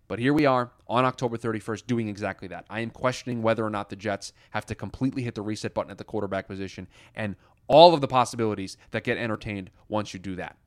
But 0.07 0.19
here 0.19 0.35
we 0.35 0.45
are 0.45 0.71
on 0.87 1.05
October 1.05 1.39
31st 1.39 1.87
doing 1.87 2.09
exactly 2.09 2.47
that. 2.49 2.67
I 2.69 2.81
am 2.81 2.91
questioning 2.91 3.43
whether 3.43 3.65
or 3.65 3.71
not 3.71 3.89
the 3.89 3.97
Jets 3.97 4.33
have 4.51 4.67
to 4.67 4.75
completely 4.75 5.23
hit 5.23 5.35
the 5.35 5.43
reset 5.43 5.73
button 5.73 5.91
at 5.91 5.99
the 5.99 6.05
quarterback 6.05 6.47
position 6.47 6.89
and 7.15 7.37
all 7.69 7.95
of 7.95 8.03
the 8.03 8.09
possibilities 8.09 8.77
that 8.91 9.05
get 9.05 9.17
entertained 9.17 9.71
once 9.89 10.13
you 10.13 10.21
do 10.21 10.37
that. 10.37 10.59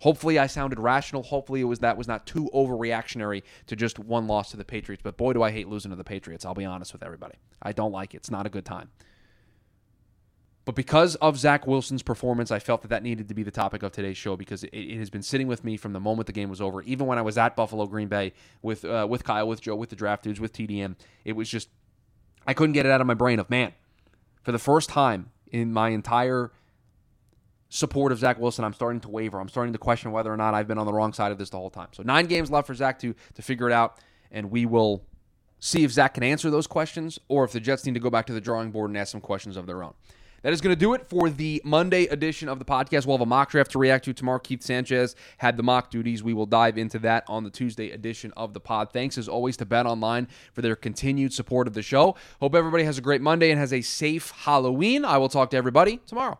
Hopefully, 0.00 0.38
I 0.38 0.46
sounded 0.46 0.78
rational. 0.78 1.22
Hopefully, 1.22 1.60
it 1.60 1.64
was 1.64 1.80
that 1.80 1.96
was 1.96 2.08
not 2.08 2.26
too 2.26 2.50
overreactionary 2.54 3.42
to 3.66 3.76
just 3.76 3.98
one 3.98 4.26
loss 4.26 4.50
to 4.50 4.56
the 4.56 4.64
Patriots. 4.64 5.02
But 5.02 5.16
boy, 5.16 5.34
do 5.34 5.42
I 5.42 5.50
hate 5.50 5.68
losing 5.68 5.90
to 5.90 5.96
the 5.96 6.04
Patriots. 6.04 6.44
I'll 6.44 6.54
be 6.54 6.64
honest 6.64 6.92
with 6.92 7.02
everybody. 7.02 7.34
I 7.62 7.72
don't 7.72 7.92
like 7.92 8.14
it. 8.14 8.18
It's 8.18 8.30
not 8.30 8.46
a 8.46 8.50
good 8.50 8.64
time. 8.64 8.90
But 10.70 10.76
because 10.76 11.16
of 11.16 11.36
Zach 11.36 11.66
Wilson's 11.66 12.04
performance, 12.04 12.52
I 12.52 12.60
felt 12.60 12.82
that 12.82 12.88
that 12.90 13.02
needed 13.02 13.26
to 13.26 13.34
be 13.34 13.42
the 13.42 13.50
topic 13.50 13.82
of 13.82 13.90
today's 13.90 14.16
show 14.16 14.36
because 14.36 14.62
it, 14.62 14.72
it 14.72 14.98
has 14.98 15.10
been 15.10 15.20
sitting 15.20 15.48
with 15.48 15.64
me 15.64 15.76
from 15.76 15.92
the 15.92 15.98
moment 15.98 16.28
the 16.28 16.32
game 16.32 16.48
was 16.48 16.60
over. 16.60 16.80
Even 16.82 17.08
when 17.08 17.18
I 17.18 17.22
was 17.22 17.36
at 17.36 17.56
Buffalo 17.56 17.86
Green 17.86 18.06
Bay 18.06 18.34
with 18.62 18.84
uh, 18.84 19.04
with 19.10 19.24
Kyle, 19.24 19.48
with 19.48 19.60
Joe, 19.60 19.74
with 19.74 19.90
the 19.90 19.96
draft 19.96 20.22
dudes, 20.22 20.38
with 20.38 20.52
TDN, 20.52 20.94
it 21.24 21.32
was 21.32 21.48
just 21.48 21.70
I 22.46 22.54
couldn't 22.54 22.74
get 22.74 22.86
it 22.86 22.92
out 22.92 23.00
of 23.00 23.08
my 23.08 23.14
brain 23.14 23.40
of 23.40 23.50
man. 23.50 23.72
For 24.44 24.52
the 24.52 24.60
first 24.60 24.90
time 24.90 25.32
in 25.50 25.72
my 25.72 25.88
entire 25.88 26.52
support 27.68 28.12
of 28.12 28.20
Zach 28.20 28.38
Wilson, 28.38 28.64
I'm 28.64 28.72
starting 28.72 29.00
to 29.00 29.08
waver. 29.08 29.40
I'm 29.40 29.48
starting 29.48 29.72
to 29.72 29.78
question 29.80 30.12
whether 30.12 30.32
or 30.32 30.36
not 30.36 30.54
I've 30.54 30.68
been 30.68 30.78
on 30.78 30.86
the 30.86 30.92
wrong 30.92 31.12
side 31.12 31.32
of 31.32 31.38
this 31.38 31.50
the 31.50 31.56
whole 31.56 31.70
time. 31.70 31.88
So 31.90 32.04
nine 32.04 32.26
games 32.26 32.48
left 32.48 32.68
for 32.68 32.74
Zach 32.76 33.00
to 33.00 33.16
to 33.34 33.42
figure 33.42 33.68
it 33.68 33.72
out, 33.72 33.98
and 34.30 34.52
we 34.52 34.66
will 34.66 35.02
see 35.58 35.82
if 35.82 35.90
Zach 35.90 36.14
can 36.14 36.22
answer 36.22 36.48
those 36.48 36.68
questions 36.68 37.18
or 37.26 37.42
if 37.42 37.50
the 37.50 37.58
Jets 37.58 37.84
need 37.84 37.94
to 37.94 38.00
go 38.00 38.08
back 38.08 38.26
to 38.26 38.32
the 38.32 38.40
drawing 38.40 38.70
board 38.70 38.88
and 38.90 38.96
ask 38.96 39.10
some 39.10 39.20
questions 39.20 39.56
of 39.56 39.66
their 39.66 39.82
own. 39.82 39.94
That 40.42 40.52
is 40.52 40.60
going 40.60 40.74
to 40.74 40.78
do 40.78 40.94
it 40.94 41.06
for 41.08 41.28
the 41.28 41.60
Monday 41.64 42.04
edition 42.06 42.48
of 42.48 42.58
the 42.58 42.64
podcast. 42.64 43.06
We'll 43.06 43.18
have 43.18 43.22
a 43.22 43.26
mock 43.26 43.50
draft 43.50 43.72
to 43.72 43.78
react 43.78 44.06
to 44.06 44.14
tomorrow. 44.14 44.38
Keith 44.38 44.62
Sanchez 44.62 45.14
had 45.38 45.56
the 45.56 45.62
mock 45.62 45.90
duties. 45.90 46.22
We 46.22 46.32
will 46.32 46.46
dive 46.46 46.78
into 46.78 46.98
that 47.00 47.24
on 47.28 47.44
the 47.44 47.50
Tuesday 47.50 47.90
edition 47.90 48.32
of 48.36 48.54
the 48.54 48.60
pod. 48.60 48.92
Thanks 48.92 49.18
as 49.18 49.28
always 49.28 49.56
to 49.58 49.66
Bet 49.66 49.86
Online 49.86 50.28
for 50.52 50.62
their 50.62 50.76
continued 50.76 51.32
support 51.32 51.66
of 51.66 51.74
the 51.74 51.82
show. 51.82 52.16
Hope 52.40 52.54
everybody 52.54 52.84
has 52.84 52.96
a 52.96 53.02
great 53.02 53.20
Monday 53.20 53.50
and 53.50 53.60
has 53.60 53.72
a 53.72 53.82
safe 53.82 54.30
Halloween. 54.30 55.04
I 55.04 55.18
will 55.18 55.28
talk 55.28 55.50
to 55.50 55.56
everybody 55.56 55.98
tomorrow. 56.06 56.38